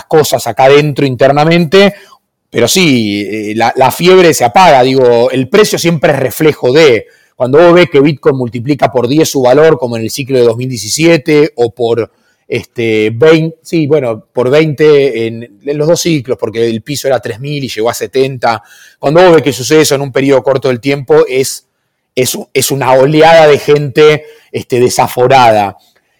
cosas 0.08 0.46
acá 0.46 0.64
adentro 0.64 1.06
internamente, 1.06 1.94
pero 2.50 2.68
sí, 2.68 3.26
eh, 3.28 3.54
la, 3.54 3.90
fiebre 3.90 4.32
se 4.32 4.44
apaga, 4.44 4.82
digo, 4.82 5.30
el 5.30 5.48
precio 5.48 5.78
siempre 5.78 6.12
es 6.12 6.18
reflejo 6.18 6.72
de, 6.72 7.06
cuando 7.34 7.58
vos 7.58 7.74
ves 7.74 7.90
que 7.90 8.00
Bitcoin 8.00 8.36
multiplica 8.36 8.90
por 8.90 9.08
10 9.08 9.28
su 9.28 9.42
valor, 9.42 9.78
como 9.78 9.96
en 9.96 10.04
el 10.04 10.10
ciclo 10.10 10.38
de 10.38 10.44
2017, 10.44 11.52
o 11.56 11.70
por 11.74 12.10
este, 12.48 13.10
20, 13.10 13.58
sí, 13.62 13.86
bueno, 13.86 14.24
por 14.32 14.48
20 14.48 15.26
en, 15.26 15.58
los 15.64 15.88
dos 15.88 16.00
ciclos, 16.00 16.38
porque 16.38 16.66
el 16.66 16.82
piso 16.82 17.08
era 17.08 17.20
3.000 17.20 17.64
y 17.64 17.68
llegó 17.68 17.90
a 17.90 17.94
70, 17.94 18.62
cuando 18.98 19.22
vos 19.22 19.34
ves 19.34 19.42
que 19.42 19.52
sucede 19.52 19.82
eso 19.82 19.96
en 19.96 20.00
un 20.00 20.12
periodo 20.12 20.42
corto 20.42 20.68
del 20.68 20.80
tiempo, 20.80 21.26
es, 21.28 21.66
es, 22.14 22.38
es 22.54 22.70
una 22.70 22.92
oleada 22.92 23.48
de 23.48 23.58
gente 23.58 24.24
este, 24.52 24.80
desaforada. 24.80 25.76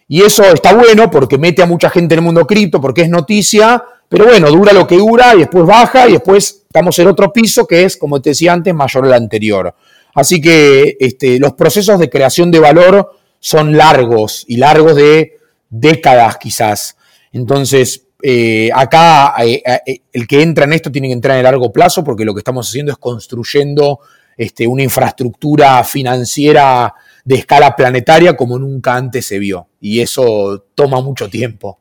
Y 0.09 0.23
eso 0.23 0.45
está 0.45 0.75
bueno 0.75 1.11
porque 1.11 1.39
mete 1.39 1.63
a 1.63 1.67
mucha 1.67 1.91
gente 1.91 2.15
en 2.15 2.21
el 2.21 2.25
mundo 2.25 2.47
cripto, 2.47 2.81
porque 2.81 3.03
es 3.03 3.09
noticia, 3.09 3.83
pero 4.09 4.27
bueno, 4.27 4.49
dura 4.51 4.73
lo 4.73 4.87
que 4.87 4.97
dura 4.97 5.35
y 5.35 5.41
después 5.41 5.67
baja 5.67 6.09
y 6.09 6.13
después 6.13 6.63
estamos 6.67 6.99
en 6.99 7.09
otro 7.09 7.33
piso 7.33 7.67
que 7.67 7.85
es, 7.85 7.97
como 7.97 8.23
te 8.23 8.31
decía 8.31 8.53
antes, 8.53 8.73
mayor 8.73 9.05
al 9.07 9.15
anterior. 9.15 9.75
Así 10.15 10.41
que 10.41 10.97
este, 11.01 11.39
los 11.39 11.55
procesos 11.55 11.99
de 11.99 12.09
creación 12.09 12.51
de 12.51 12.61
valor 12.61 13.11
son 13.41 13.77
largos 13.77 14.45
y 14.47 14.57
largos 14.57 14.97
de 14.97 15.39
décadas 15.69 16.39
quizás. 16.39 16.97
Entonces, 17.33 18.07
eh, 18.23 18.71
acá 18.75 19.35
eh, 19.45 19.63
eh, 19.87 20.01
el 20.13 20.27
que 20.27 20.41
entra 20.41 20.65
en 20.65 20.73
esto 20.73 20.91
tiene 20.91 21.09
que 21.09 21.13
entrar 21.13 21.35
en 21.35 21.41
el 21.41 21.45
largo 21.45 21.71
plazo 21.71 22.03
porque 22.03 22.25
lo 22.25 22.33
que 22.33 22.41
estamos 22.41 22.69
haciendo 22.69 22.93
es 22.93 22.99
construyendo 22.99 24.01
este, 24.37 24.67
una 24.67 24.83
infraestructura 24.83 25.85
financiera 25.85 26.95
de 27.27 27.35
escala 27.35 27.75
planetaria 27.75 28.37
como 28.37 28.57
nunca 28.59 28.95
antes 28.95 29.27
se 29.27 29.39
vio. 29.41 29.69
Y 29.81 30.01
eso 30.01 30.65
toma 30.75 31.01
mucho 31.03 31.29
tiempo. 31.29 31.81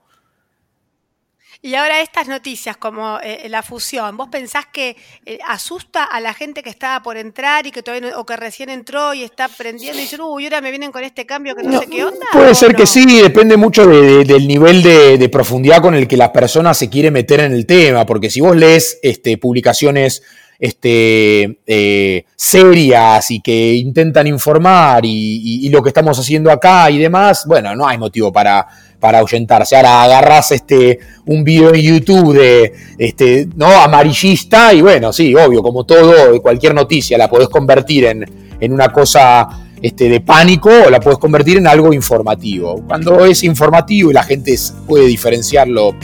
Y 1.62 1.74
ahora 1.74 2.02
estas 2.02 2.28
noticias 2.28 2.78
como 2.78 3.20
eh, 3.24 3.48
la 3.50 3.64
fusión, 3.64 4.18
¿vos 4.18 4.30
pensás 4.32 4.66
que 4.72 4.96
eh, 5.26 5.40
asusta 5.48 6.04
a 6.04 6.20
la 6.20 6.34
gente 6.34 6.62
que 6.62 6.70
estaba 6.70 7.02
por 7.02 7.18
entrar 7.18 7.66
y 7.66 7.72
que 7.72 7.82
todavía 7.82 8.18
o 8.20 8.26
que 8.26 8.36
recién 8.36 8.70
entró 8.70 9.14
y 9.16 9.24
está 9.24 9.46
aprendiendo 9.46 9.98
y 9.98 10.02
dice, 10.02 10.18
uy, 10.22 10.44
ahora 10.44 10.62
me 10.62 10.70
vienen 10.70 10.92
con 10.92 11.04
este 11.04 11.26
cambio 11.26 11.56
que 11.56 11.64
no, 11.64 11.80
sé 11.80 11.88
qué 11.88 12.06
onda? 12.06 12.26
Puede 12.34 12.54
ser 12.54 12.76
que 12.76 12.86
sí, 12.86 13.20
depende 13.20 13.58
mucho 13.58 13.88
del 13.88 14.48
nivel 14.48 14.84
de, 14.84 15.30
profundidad 15.30 15.82
con 15.82 15.96
el 15.96 16.08
que 16.08 16.18
la 16.18 16.32
persona 16.32 16.74
se 16.74 16.90
quiere 16.90 17.10
meter 17.10 17.40
en 17.40 17.54
el 17.54 17.66
tema, 17.66 18.06
porque 18.06 18.30
si 18.30 18.42
vos 18.42 18.56
lees 18.56 19.00
este, 19.02 19.38
publicaciones 19.40 20.22
este, 20.60 21.60
eh, 21.66 22.26
serias 22.36 23.32
y 23.32 23.42
que 23.42 23.74
intentan 23.74 24.28
informar 24.28 25.04
y, 25.06 25.70
lo 25.70 25.82
que 25.82 25.90
estamos 25.90 26.18
haciendo 26.18 26.52
acá 26.52 26.90
y 26.90 27.00
demás, 27.00 27.46
bueno, 27.48 27.76
no 27.76 27.88
hay 27.88 27.98
motivo 27.98 28.32
para, 28.32 28.66
para 29.00 29.20
ahuyentarse. 29.20 29.76
Ahora 29.76 30.04
agarras 30.04 30.52
este, 30.52 31.00
un 31.26 31.44
video 31.44 31.74
en 31.74 31.82
YouTube 31.82 32.34
de 32.34 32.74
este, 32.98 33.48
¿no? 33.56 33.68
amarillista 33.68 34.74
y 34.74 34.82
bueno, 34.82 35.12
sí, 35.12 35.36
obvio, 35.36 35.62
como 35.62 35.84
todo, 35.86 36.42
cualquier 36.42 36.74
noticia 36.74 37.18
la 37.18 37.30
podés 37.30 37.50
convertir 37.50 38.06
en, 38.06 38.26
en 38.60 38.72
una 38.72 38.90
cosa 38.90 39.50
este, 39.82 40.10
de 40.10 40.22
pánico 40.22 40.70
o 40.88 40.90
la 40.90 41.00
puedes 41.00 41.20
convertir 41.20 41.58
en 41.58 41.68
algo 41.68 41.94
informativo. 41.94 42.84
Cuando 42.88 43.26
es 43.26 43.44
informativo 43.44 44.12
y 44.12 44.14
la 44.14 44.24
gente 44.24 44.56
puede 44.88 45.06
diferenciarlo 45.06 45.96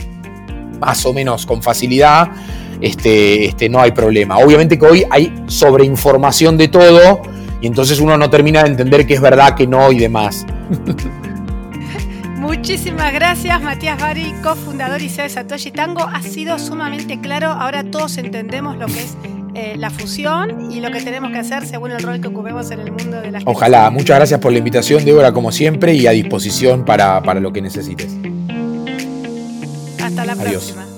más 0.78 1.04
o 1.06 1.12
menos 1.12 1.46
con 1.46 1.62
facilidad, 1.62 2.28
este, 2.82 3.46
este, 3.46 3.68
no 3.68 3.80
hay 3.80 3.92
problema. 3.92 4.38
Obviamente 4.38 4.78
que 4.78 4.84
hoy 4.84 5.04
hay 5.10 5.32
sobreinformación 5.46 6.58
de 6.58 6.68
todo 6.68 7.22
y 7.60 7.66
entonces 7.66 8.00
uno 8.00 8.18
no 8.18 8.28
termina 8.28 8.62
de 8.64 8.70
entender 8.70 9.06
que 9.06 9.14
es 9.14 9.20
verdad, 9.20 9.54
que 9.54 9.66
no 9.66 9.92
y 9.92 9.98
demás. 9.98 10.44
Muchísimas 12.36 13.12
gracias, 13.12 13.62
Matías 13.62 14.00
Bari, 14.00 14.34
cofundador 14.42 15.00
y 15.00 15.08
CEO 15.08 15.24
de 15.24 15.30
Satoshi 15.30 15.70
Tango. 15.70 16.02
Ha 16.02 16.22
sido 16.22 16.58
sumamente 16.58 17.20
claro. 17.20 17.48
Ahora 17.48 17.84
todos 17.84 18.18
entendemos 18.18 18.76
lo 18.76 18.86
que 18.86 19.00
es 19.00 19.16
eh, 19.54 19.76
la 19.76 19.90
fusión 19.90 20.72
y 20.72 20.80
lo 20.80 20.90
que 20.90 21.00
tenemos 21.02 21.30
que 21.30 21.38
hacer 21.38 21.66
según 21.66 21.92
el 21.92 22.02
rol 22.02 22.20
que 22.20 22.28
ocupemos 22.28 22.70
en 22.72 22.80
el 22.80 22.90
mundo 22.90 23.20
de 23.20 23.30
las 23.30 23.44
Ojalá. 23.46 23.90
Muchas 23.90 24.16
gracias 24.16 24.40
por 24.40 24.50
la 24.50 24.58
invitación, 24.58 25.04
Débora, 25.04 25.32
como 25.32 25.52
siempre, 25.52 25.94
y 25.94 26.06
a 26.06 26.10
disposición 26.10 26.84
para, 26.84 27.22
para 27.22 27.38
lo 27.38 27.52
que 27.52 27.62
necesites. 27.62 28.08
Hasta 30.02 30.24
la 30.24 30.34
próxima. 30.34 30.91